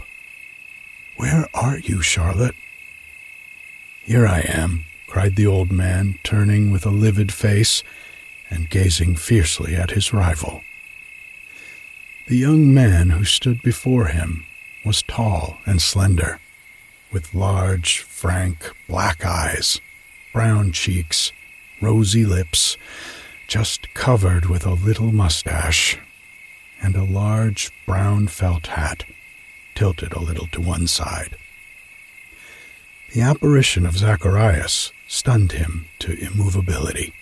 Where 1.16 1.48
are 1.54 1.78
you, 1.78 2.02
Charlotte? 2.02 2.54
Here 4.04 4.26
I 4.26 4.40
am, 4.40 4.84
cried 5.06 5.36
the 5.36 5.46
old 5.46 5.70
man, 5.70 6.18
turning 6.22 6.70
with 6.70 6.86
a 6.86 6.90
livid 6.90 7.32
face 7.32 7.82
and 8.48 8.70
gazing 8.70 9.16
fiercely 9.16 9.74
at 9.74 9.90
his 9.90 10.12
rival. 10.12 10.62
The 12.28 12.36
young 12.36 12.72
man 12.72 13.10
who 13.10 13.24
stood 13.24 13.62
before 13.62 14.06
him 14.06 14.44
was 14.84 15.02
tall 15.02 15.58
and 15.66 15.82
slender, 15.82 16.40
with 17.12 17.34
large, 17.34 18.00
frank, 18.00 18.70
black 18.88 19.24
eyes, 19.24 19.80
brown 20.32 20.72
cheeks, 20.72 21.32
rosy 21.80 22.24
lips, 22.24 22.76
just 23.46 23.92
covered 23.94 24.46
with 24.46 24.64
a 24.64 24.74
little 24.74 25.12
mustache 25.12 25.98
and 26.80 26.96
a 26.96 27.04
large 27.04 27.70
brown 27.86 28.26
felt 28.26 28.66
hat 28.66 29.04
tilted 29.74 30.12
a 30.12 30.20
little 30.20 30.46
to 30.48 30.60
one 30.60 30.86
side. 30.86 31.36
The 33.12 33.20
apparition 33.20 33.86
of 33.86 33.98
Zacharias 33.98 34.92
stunned 35.06 35.52
him 35.52 35.86
to 36.00 36.18
immovability. 36.18 37.12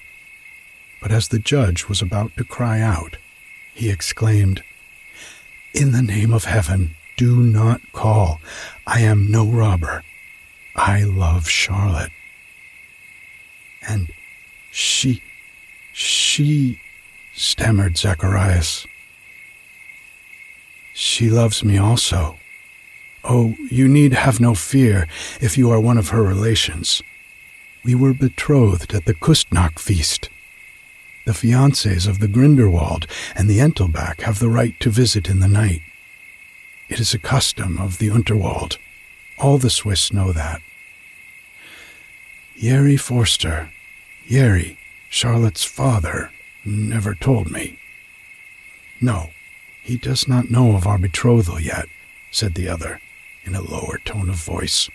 But 1.03 1.11
as 1.11 1.29
the 1.29 1.39
judge 1.39 1.89
was 1.89 2.01
about 2.01 2.37
to 2.37 2.45
cry 2.45 2.81
out, 2.81 3.17
he 3.75 3.91
exclaimed, 3.91 4.63
In 5.75 5.93
the 5.93 6.03
name 6.03 6.33
of 6.33 6.45
heaven, 6.45 6.97
do 7.17 7.41
not 7.41 7.81
call. 7.93 8.41
I 8.87 9.01
am 9.01 9.31
no 9.31 9.47
robber. 9.47 10.05
I 10.77 11.03
love 11.03 11.49
Charlotte. 11.49 12.13
And 13.87 14.13
she, 14.71 15.23
she, 15.93 16.81
stammered 17.35 17.97
Zacharias. 17.97 18.87
She 20.93 21.31
loves 21.31 21.65
me 21.65 21.79
also. 21.79 22.37
Oh, 23.25 23.55
you 23.71 23.89
need 23.89 24.13
have 24.13 24.41
no 24.41 24.55
fear 24.55 25.07
if 25.41 25.57
you 25.57 25.71
are 25.71 25.81
one 25.81 25.99
of 25.99 26.09
her 26.09 26.23
relations. 26.23 27.03
We 27.85 27.95
were 27.95 28.13
betrothed 28.13 28.95
at 28.95 29.07
the 29.07 29.15
Kustnacht 29.15 29.79
feast. 29.79 30.29
The 31.27 31.33
fiancés 31.33 32.09
of 32.09 32.19
the 32.19 32.29
Grindelwald 32.29 33.07
and 33.35 33.49
the 33.49 33.59
Entelbach 33.59 34.23
have 34.23 34.39
the 34.39 34.49
right 34.49 34.79
to 34.81 34.91
visit 34.91 35.29
in 35.29 35.41
the 35.41 35.49
night. 35.49 35.83
It 36.89 36.99
is 36.99 37.15
a 37.15 37.19
custom 37.19 37.79
of 37.79 37.99
the 37.99 38.09
Unterwald. 38.09 38.79
All 39.39 39.59
the 39.59 39.71
Swiss 39.71 40.13
know 40.13 40.33
that. 40.33 40.61
Yeri 42.61 42.99
Forster, 42.99 43.71
Yeri, 44.27 44.77
Charlotte's 45.09 45.65
father, 45.65 46.31
never 46.63 47.15
told 47.15 47.51
me. 47.51 47.79
No, 49.01 49.31
he 49.81 49.97
does 49.97 50.29
not 50.29 50.51
know 50.51 50.77
of 50.77 50.87
our 50.87 50.99
betrothal 50.99 51.59
yet, 51.59 51.89
said 52.31 52.53
the 52.53 52.69
other, 52.69 53.01
in 53.45 53.55
a 53.55 53.63
lower 53.63 53.97
tone 54.05 54.29
of 54.29 54.35
voice. 54.35 54.91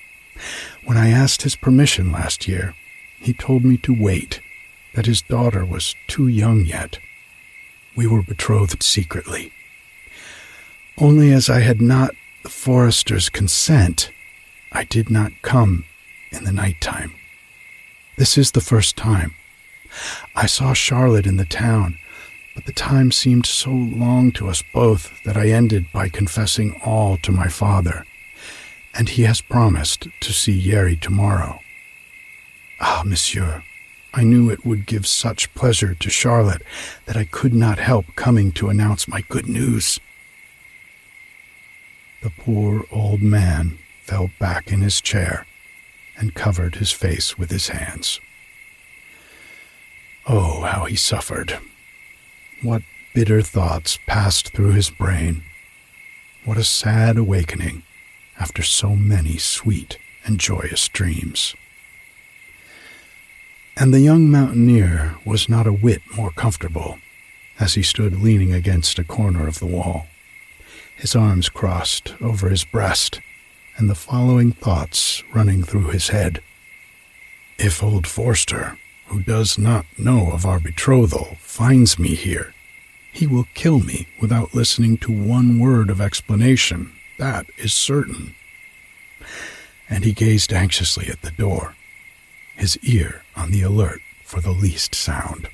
When 0.84 0.96
I 0.96 1.10
asked 1.10 1.42
his 1.42 1.56
permission 1.56 2.12
last 2.12 2.48
year, 2.48 2.76
he 3.20 3.34
told 3.34 3.66
me 3.66 3.78
to 3.78 4.00
wait, 4.00 4.42
that 4.94 5.08
his 5.08 5.24
daughter 5.24 5.66
was 5.66 5.96
too 6.06 6.28
young 6.28 6.66
yet. 6.66 7.00
We 7.96 8.06
were 8.06 8.22
betrothed 8.22 8.84
secretly. 8.84 9.52
Only 11.00 11.32
as 11.32 11.50
I 11.50 11.62
had 11.62 11.82
not 11.82 12.14
the 12.44 12.50
forester's 12.50 13.28
consent, 13.30 14.12
I 14.72 14.84
did 14.84 15.10
not 15.10 15.32
come 15.42 15.86
in 16.30 16.44
the 16.44 16.52
night 16.52 16.80
time. 16.80 17.16
This 18.18 18.38
is 18.38 18.52
the 18.52 18.62
first 18.62 18.96
time. 18.96 19.36
I 20.36 20.46
saw 20.46 20.74
Charlotte 20.74 21.28
in 21.28 21.38
the 21.38 21.46
town 21.46 21.98
but 22.56 22.66
the 22.66 22.72
time 22.72 23.12
seemed 23.12 23.46
so 23.46 23.70
long 23.70 24.32
to 24.32 24.48
us 24.48 24.64
both 24.74 25.22
that 25.24 25.36
I 25.36 25.50
ended 25.50 25.92
by 25.92 26.08
confessing 26.08 26.80
all 26.84 27.18
to 27.18 27.32
my 27.34 27.50
father, 27.50 28.06
and 28.94 29.10
he 29.10 29.24
has 29.24 29.42
promised 29.42 30.08
to 30.22 30.34
see 30.34 30.54
Yeri 30.54 30.96
tomorrow. 30.96 31.60
Ah, 32.80 33.04
monsieur, 33.06 33.64
I 34.14 34.24
knew 34.24 34.50
it 34.50 34.66
would 34.66 34.86
give 34.86 35.06
such 35.06 35.54
pleasure 35.54 35.94
to 35.96 36.10
Charlotte 36.10 36.62
that 37.06 37.18
I 37.18 37.26
could 37.26 37.54
not 37.54 37.78
help 37.78 38.06
coming 38.16 38.54
to 38.54 38.70
announce 38.70 39.08
my 39.08 39.22
good 39.28 39.48
news. 39.48 40.00
The 42.24 42.30
poor 42.30 42.86
old 42.90 43.22
man 43.22 43.80
fell 44.04 44.32
back 44.40 44.72
in 44.72 44.82
his 44.82 45.02
chair 45.02 45.46
and 46.18 46.34
covered 46.34 46.76
his 46.76 46.92
face 46.92 47.38
with 47.38 47.52
his 47.52 47.70
hands. 47.70 48.20
Oh, 50.28 50.62
how 50.62 50.86
he 50.86 50.96
suffered! 50.96 51.60
What 52.62 52.82
bitter 53.16 53.42
thoughts 53.42 53.98
passed 54.08 54.50
through 54.50 54.74
his 54.74 54.90
brain. 54.90 55.42
What 56.44 56.58
a 56.58 56.66
sad 56.66 57.18
awakening 57.18 57.84
after 58.38 58.62
so 58.62 58.96
many 58.96 59.38
sweet 59.38 59.98
and 60.26 60.38
joyous 60.38 60.90
dreams. 60.90 61.56
And 63.78 63.94
the 63.94 64.02
young 64.02 64.30
mountaineer 64.30 65.16
was 65.26 65.48
not 65.48 65.66
a 65.66 65.72
whit 65.72 66.02
more 66.16 66.32
comfortable 66.32 67.00
as 67.58 67.76
he 67.76 67.84
stood 67.84 68.22
leaning 68.22 68.54
against 68.54 69.00
a 69.00 69.04
corner 69.06 69.48
of 69.48 69.60
the 69.60 69.66
wall, 69.66 70.08
his 70.98 71.16
arms 71.16 71.48
crossed 71.48 72.14
over 72.22 72.50
his 72.50 72.66
breast, 72.66 73.22
and 73.78 73.90
the 73.90 73.96
following 73.96 74.52
thoughts 74.52 75.24
running 75.34 75.64
through 75.64 75.90
his 75.90 76.10
head. 76.10 76.42
If 77.58 77.84
old 77.84 78.08
Forster 78.08 78.78
who 79.08 79.22
does 79.22 79.58
not 79.58 79.86
know 79.98 80.32
of 80.32 80.46
our 80.46 80.60
betrothal 80.60 81.38
finds 81.40 82.00
me 82.00 82.16
here, 82.16 82.54
he 83.12 83.28
will 83.28 83.48
kill 83.54 83.80
me 83.80 84.08
without 84.20 84.54
listening 84.54 84.98
to 84.98 85.12
one 85.12 85.60
word 85.60 85.90
of 85.90 86.02
explanation. 86.02 86.92
That 87.18 87.46
is 87.58 87.74
certain. 87.74 88.36
And 89.90 90.04
he 90.04 90.12
gazed 90.12 90.52
anxiously 90.52 91.08
at 91.08 91.22
the 91.22 91.32
door, 91.32 91.76
his 92.56 92.78
ear 92.80 93.24
on 93.36 93.52
the 93.52 93.62
alert 93.62 94.02
for 94.24 94.42
the 94.42 94.52
least 94.52 94.96
sound. 94.96 95.48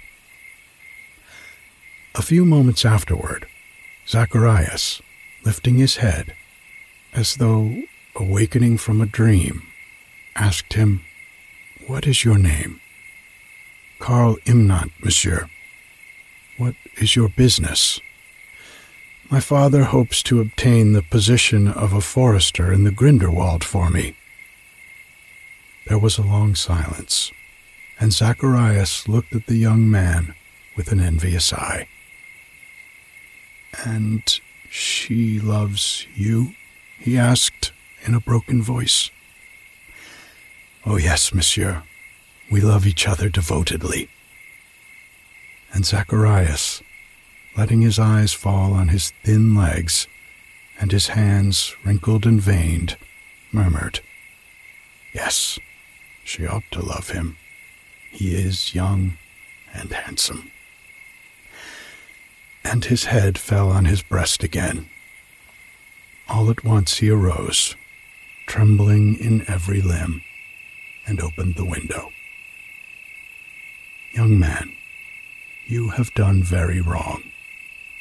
A 2.15 2.21
few 2.21 2.45
moments 2.45 2.83
afterward, 2.83 3.47
Zacharias, 4.07 5.01
lifting 5.45 5.75
his 5.77 5.97
head, 5.97 6.35
as 7.13 7.35
though 7.35 7.83
awakening 8.15 8.77
from 8.77 9.01
a 9.01 9.05
dream, 9.05 9.63
asked 10.35 10.73
him, 10.73 11.01
What 11.87 12.07
is 12.07 12.23
your 12.23 12.37
name? 12.37 12.81
Karl 13.99 14.37
Imnant, 14.45 14.91
monsieur. 15.03 15.49
What 16.57 16.75
is 16.97 17.15
your 17.15 17.29
business? 17.29 17.99
My 19.29 19.39
father 19.39 19.85
hopes 19.85 20.21
to 20.23 20.41
obtain 20.41 20.93
the 20.93 21.01
position 21.01 21.67
of 21.67 21.93
a 21.93 22.01
forester 22.01 22.73
in 22.73 22.83
the 22.83 22.91
Grindelwald 22.91 23.63
for 23.63 23.89
me. 23.89 24.15
There 25.87 25.97
was 25.97 26.17
a 26.17 26.23
long 26.23 26.55
silence, 26.55 27.31
and 27.99 28.11
Zacharias 28.11 29.07
looked 29.07 29.33
at 29.33 29.47
the 29.47 29.55
young 29.55 29.89
man 29.89 30.35
with 30.75 30.91
an 30.91 30.99
envious 30.99 31.53
eye. 31.53 31.87
And 33.85 34.21
she 34.69 35.39
loves 35.39 36.05
you? 36.15 36.55
he 36.99 37.17
asked 37.17 37.71
in 38.03 38.13
a 38.13 38.19
broken 38.19 38.61
voice. 38.61 39.09
Oh, 40.85 40.97
yes, 40.97 41.33
monsieur. 41.33 41.83
We 42.51 42.61
love 42.61 42.85
each 42.85 43.07
other 43.07 43.29
devotedly. 43.29 44.09
And 45.73 45.85
Zacharias, 45.85 46.81
letting 47.55 47.81
his 47.81 47.99
eyes 47.99 48.33
fall 48.33 48.73
on 48.73 48.89
his 48.89 49.13
thin 49.23 49.55
legs 49.55 50.07
and 50.79 50.91
his 50.91 51.09
hands 51.09 51.75
wrinkled 51.85 52.25
and 52.25 52.41
veined, 52.41 52.97
murmured, 53.51 53.99
Yes, 55.13 55.59
she 56.23 56.47
ought 56.47 56.63
to 56.71 56.83
love 56.83 57.09
him. 57.09 57.37
He 58.11 58.35
is 58.35 58.73
young 58.73 59.17
and 59.73 59.91
handsome. 59.91 60.51
And 62.63 62.85
his 62.85 63.05
head 63.05 63.37
fell 63.37 63.69
on 63.69 63.85
his 63.85 64.01
breast 64.01 64.43
again. 64.43 64.89
All 66.27 66.49
at 66.49 66.63
once 66.63 66.97
he 66.97 67.09
arose, 67.09 67.75
trembling 68.51 69.17
in 69.17 69.49
every 69.49 69.79
limb, 69.81 70.21
and 71.07 71.21
opened 71.21 71.55
the 71.55 71.63
window. 71.63 72.11
Young 74.11 74.37
man, 74.37 74.73
you 75.67 75.91
have 75.91 76.13
done 76.15 76.43
very 76.43 76.81
wrong. 76.81 77.23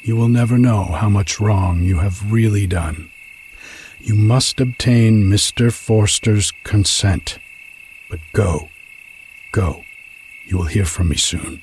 You 0.01 0.17
will 0.17 0.27
never 0.27 0.57
know 0.57 0.83
how 0.83 1.07
much 1.07 1.39
wrong 1.39 1.83
you 1.83 1.99
have 1.99 2.33
really 2.33 2.67
done. 2.67 3.09
You 4.01 4.13
must 4.13 4.59
obtain 4.59 5.23
Mr. 5.23 5.71
Forster's 5.71 6.51
consent. 6.65 7.39
But 8.09 8.19
go, 8.33 8.67
go. 9.53 9.85
You 10.45 10.57
will 10.57 10.65
hear 10.65 10.83
from 10.83 11.07
me 11.07 11.15
soon. 11.15 11.61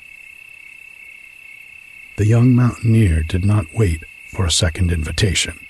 The 2.17 2.25
young 2.25 2.55
mountaineer 2.55 3.23
did 3.23 3.45
not 3.45 3.75
wait 3.75 4.03
for 4.29 4.47
a 4.47 4.51
second 4.51 4.91
invitation. 4.91 5.68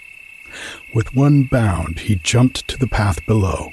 With 0.93 1.15
one 1.15 1.45
bound, 1.45 2.01
he 2.01 2.17
jumped 2.17 2.67
to 2.69 2.77
the 2.77 2.87
path 2.87 3.25
below 3.27 3.73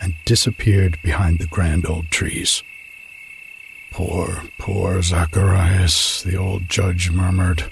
and 0.00 0.14
disappeared 0.24 0.98
behind 1.02 1.38
the 1.38 1.46
grand 1.46 1.86
old 1.86 2.10
trees. 2.10 2.62
Poor, 3.90 4.42
poor 4.58 5.02
Zacharias, 5.02 6.22
the 6.22 6.36
old 6.36 6.68
judge 6.68 7.10
murmured. 7.10 7.70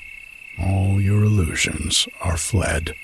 All 0.58 1.00
your 1.00 1.24
illusions 1.24 2.08
are 2.20 2.36
fled. 2.36 2.94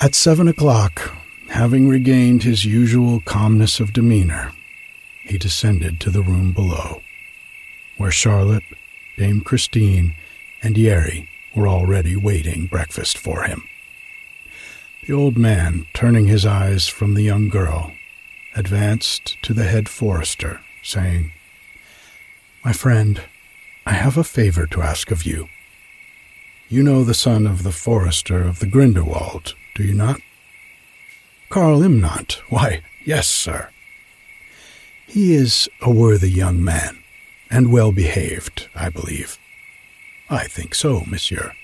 At 0.00 0.14
seven 0.14 0.48
o'clock, 0.48 1.16
having 1.48 1.88
regained 1.88 2.42
his 2.42 2.64
usual 2.64 3.20
calmness 3.20 3.80
of 3.80 3.92
demeanor, 3.92 4.52
he 5.22 5.38
descended 5.38 5.98
to 6.00 6.10
the 6.10 6.22
room 6.22 6.52
below, 6.52 7.02
where 7.96 8.10
Charlotte, 8.10 8.64
Dame 9.16 9.40
Christine, 9.40 10.14
and 10.62 10.76
Yeri 10.76 11.28
were 11.54 11.68
already 11.68 12.16
waiting 12.16 12.66
breakfast 12.66 13.18
for 13.18 13.42
him. 13.42 13.64
The 15.06 15.14
old 15.14 15.38
man, 15.38 15.86
turning 15.94 16.26
his 16.26 16.44
eyes 16.44 16.86
from 16.86 17.14
the 17.14 17.22
young 17.22 17.48
girl, 17.48 17.92
advanced 18.54 19.40
to 19.42 19.54
the 19.54 19.64
head 19.64 19.88
forester, 19.88 20.60
saying, 20.82 21.32
My 22.64 22.72
friend, 22.72 23.22
I 23.86 23.92
have 23.92 24.18
a 24.18 24.24
favor 24.24 24.66
to 24.66 24.82
ask 24.82 25.10
of 25.10 25.24
you. 25.24 25.48
You 26.68 26.82
know 26.82 27.04
the 27.04 27.14
son 27.14 27.46
of 27.46 27.62
the 27.62 27.72
forester 27.72 28.42
of 28.42 28.58
the 28.58 28.66
Grindelwald, 28.66 29.54
do 29.74 29.82
you 29.82 29.94
not? 29.94 30.20
Karl 31.48 31.82
Imnant. 31.82 32.42
Why, 32.50 32.82
yes, 33.04 33.26
sir. 33.26 33.70
He 35.06 35.34
is 35.34 35.70
a 35.80 35.90
worthy 35.90 36.30
young 36.30 36.62
man, 36.62 36.98
and 37.50 37.72
well 37.72 37.92
behaved, 37.92 38.68
I 38.74 38.90
believe. 38.90 39.38
I 40.30 40.44
think 40.44 40.74
so, 40.74 41.04
monsieur. 41.06 41.54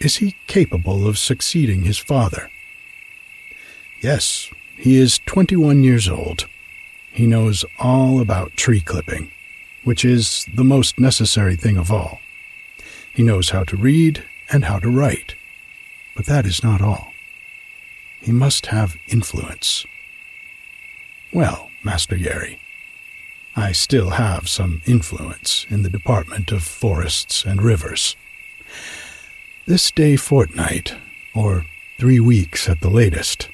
Is 0.00 0.16
he 0.16 0.36
capable 0.46 1.06
of 1.06 1.18
succeeding 1.18 1.82
his 1.82 1.98
father? 1.98 2.50
Yes, 4.00 4.50
he 4.76 4.96
is 4.96 5.20
twenty 5.20 5.56
one 5.56 5.84
years 5.84 6.08
old. 6.08 6.46
He 7.12 7.26
knows 7.26 7.64
all 7.78 8.20
about 8.20 8.56
tree 8.56 8.80
clipping 8.80 9.30
which 9.84 10.04
is 10.04 10.46
the 10.52 10.64
most 10.64 10.98
necessary 10.98 11.56
thing 11.56 11.76
of 11.76 11.92
all. 11.92 12.20
He 13.14 13.22
knows 13.22 13.50
how 13.50 13.64
to 13.64 13.76
read 13.76 14.24
and 14.50 14.64
how 14.64 14.78
to 14.78 14.90
write, 14.90 15.36
but 16.16 16.26
that 16.26 16.46
is 16.46 16.64
not 16.64 16.80
all. 16.80 17.12
He 18.20 18.32
must 18.32 18.66
have 18.66 18.96
influence. 19.06 19.86
Well, 21.32 21.70
Master 21.82 22.16
Yeri, 22.16 22.58
I 23.56 23.72
still 23.72 24.10
have 24.10 24.48
some 24.48 24.82
influence 24.86 25.66
in 25.70 25.82
the 25.82 25.90
Department 25.90 26.52
of 26.52 26.62
Forests 26.62 27.44
and 27.44 27.62
Rivers. 27.62 28.16
This 29.66 29.90
day 29.90 30.16
fortnight, 30.16 30.94
or 31.34 31.66
three 31.98 32.20
weeks 32.20 32.68
at 32.68 32.80
the 32.80 32.90
latest, 32.90 33.48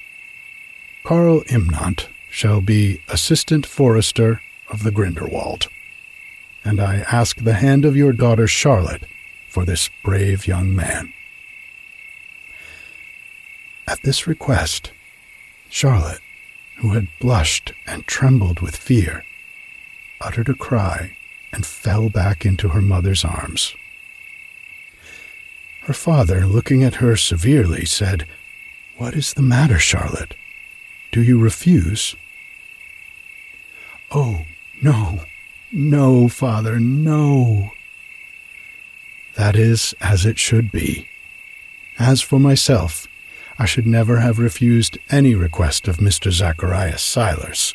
Karl 1.04 1.42
Imnant 1.48 2.08
shall 2.30 2.60
be 2.60 3.02
Assistant 3.08 3.66
Forester 3.66 4.40
of 4.70 4.82
the 4.82 4.90
Grindelwald 4.90 5.68
and 6.64 6.80
I 6.80 6.96
ask 7.10 7.38
the 7.38 7.54
hand 7.54 7.84
of 7.84 7.96
your 7.96 8.12
daughter 8.12 8.46
Charlotte 8.46 9.02
for 9.48 9.64
this 9.64 9.88
brave 10.02 10.46
young 10.46 10.74
man. 10.74 11.12
At 13.86 14.02
this 14.02 14.26
request, 14.26 14.92
Charlotte, 15.68 16.20
who 16.76 16.90
had 16.90 17.08
blushed 17.18 17.72
and 17.86 18.06
trembled 18.06 18.60
with 18.60 18.76
fear, 18.76 19.24
uttered 20.20 20.48
a 20.48 20.54
cry 20.54 21.16
and 21.52 21.66
fell 21.66 22.08
back 22.08 22.44
into 22.44 22.68
her 22.68 22.82
mother's 22.82 23.24
arms. 23.24 23.74
Her 25.82 25.92
father, 25.92 26.46
looking 26.46 26.84
at 26.84 26.96
her 26.96 27.16
severely, 27.16 27.84
said, 27.84 28.26
What 28.96 29.14
is 29.14 29.34
the 29.34 29.42
matter, 29.42 29.78
Charlotte? 29.78 30.34
Do 31.10 31.22
you 31.22 31.38
refuse? 31.38 32.14
Oh, 34.10 34.44
no, 34.82 35.20
no, 35.72 36.28
Father, 36.28 36.78
no. 36.78 37.72
That 39.36 39.56
is 39.56 39.94
as 40.00 40.26
it 40.26 40.38
should 40.38 40.70
be. 40.70 41.08
As 41.98 42.20
for 42.20 42.38
myself, 42.38 43.06
I 43.58 43.66
should 43.66 43.86
never 43.86 44.20
have 44.20 44.38
refused 44.38 44.98
any 45.10 45.34
request 45.34 45.86
of 45.86 45.98
Mr. 45.98 46.30
Zacharias 46.30 47.02
Seiler's. 47.02 47.74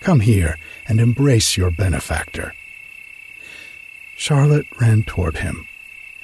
Come 0.00 0.20
here 0.20 0.58
and 0.90 0.98
embrace 0.98 1.56
your 1.56 1.70
benefactor. 1.70 2.52
Charlotte 4.16 4.66
ran 4.80 5.04
toward 5.04 5.36
him, 5.36 5.68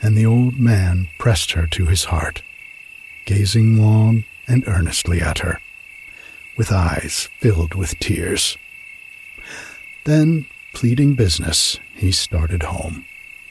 and 0.02 0.16
the 0.18 0.26
old 0.26 0.59
man 0.59 1.07
pressed 1.18 1.52
her 1.52 1.68
to 1.68 1.87
his 1.87 2.07
heart, 2.07 2.42
gazing 3.26 3.81
long 3.81 4.24
and 4.48 4.66
earnestly 4.66 5.20
at 5.20 5.38
her, 5.38 5.61
with 6.57 6.72
eyes 6.72 7.29
filled 7.38 7.74
with 7.74 7.96
tears. 8.00 8.59
Then 10.02 10.46
pleading 10.74 11.14
business, 11.14 11.79
he 11.94 12.11
started 12.11 12.64
home, 12.64 13.07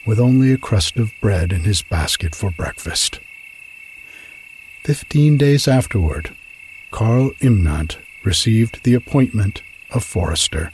with 0.06 0.20
only 0.20 0.52
a 0.52 0.58
crust 0.58 0.98
of 0.98 1.14
bread 1.22 1.54
in 1.54 1.62
his 1.62 1.82
basket 1.82 2.36
for 2.36 2.52
breakfast. 2.52 3.22
Fifteen 4.84 5.38
days 5.38 5.66
afterward, 5.66 6.36
Karl 6.92 7.32
Imnant 7.40 8.00
received 8.26 8.84
the 8.84 8.96
appointment 8.96 9.62
of 9.92 10.04
forester, 10.04 10.74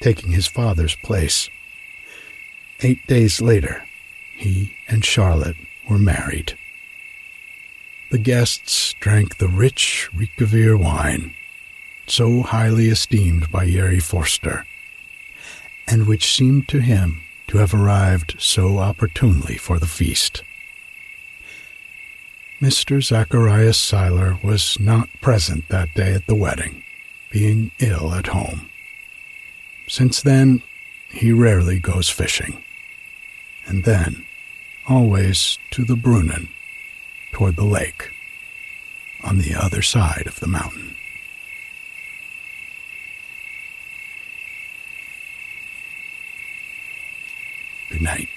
taking 0.00 0.32
his 0.32 0.46
father's 0.46 0.94
place. 0.96 1.48
Eight 2.80 3.06
days 3.06 3.40
later, 3.40 3.84
he 4.36 4.74
and 4.88 5.04
Charlotte 5.04 5.56
were 5.88 5.98
married. 5.98 6.56
The 8.10 8.18
guests 8.18 8.94
drank 9.00 9.38
the 9.38 9.48
rich 9.48 10.08
Rikavir 10.14 10.78
wine, 10.78 11.34
so 12.06 12.42
highly 12.42 12.88
esteemed 12.88 13.50
by 13.50 13.64
Yeri 13.64 14.00
Forster 14.00 14.64
and 15.88 16.06
which 16.06 16.34
seemed 16.34 16.68
to 16.68 16.80
him 16.80 17.22
to 17.46 17.58
have 17.58 17.72
arrived 17.72 18.36
so 18.38 18.78
opportunely 18.78 19.56
for 19.56 19.78
the 19.78 19.86
feast. 19.86 20.42
Mr. 22.60 23.02
Zacharias 23.02 23.78
Seiler 23.78 24.38
was 24.42 24.78
not 24.78 25.08
present 25.22 25.68
that 25.68 25.94
day 25.94 26.12
at 26.12 26.26
the 26.26 26.34
wedding, 26.34 26.82
being 27.30 27.70
ill 27.78 28.12
at 28.12 28.28
home. 28.28 28.67
Since 29.88 30.20
then, 30.20 30.62
he 31.08 31.32
rarely 31.32 31.78
goes 31.78 32.10
fishing, 32.10 32.62
and 33.66 33.84
then 33.84 34.26
always 34.86 35.58
to 35.70 35.82
the 35.82 35.96
Brunnen, 35.96 36.48
toward 37.32 37.56
the 37.56 37.64
lake, 37.64 38.10
on 39.24 39.38
the 39.38 39.54
other 39.54 39.80
side 39.80 40.26
of 40.26 40.40
the 40.40 40.46
mountain. 40.46 40.94
Good 47.90 48.02
night. 48.02 48.28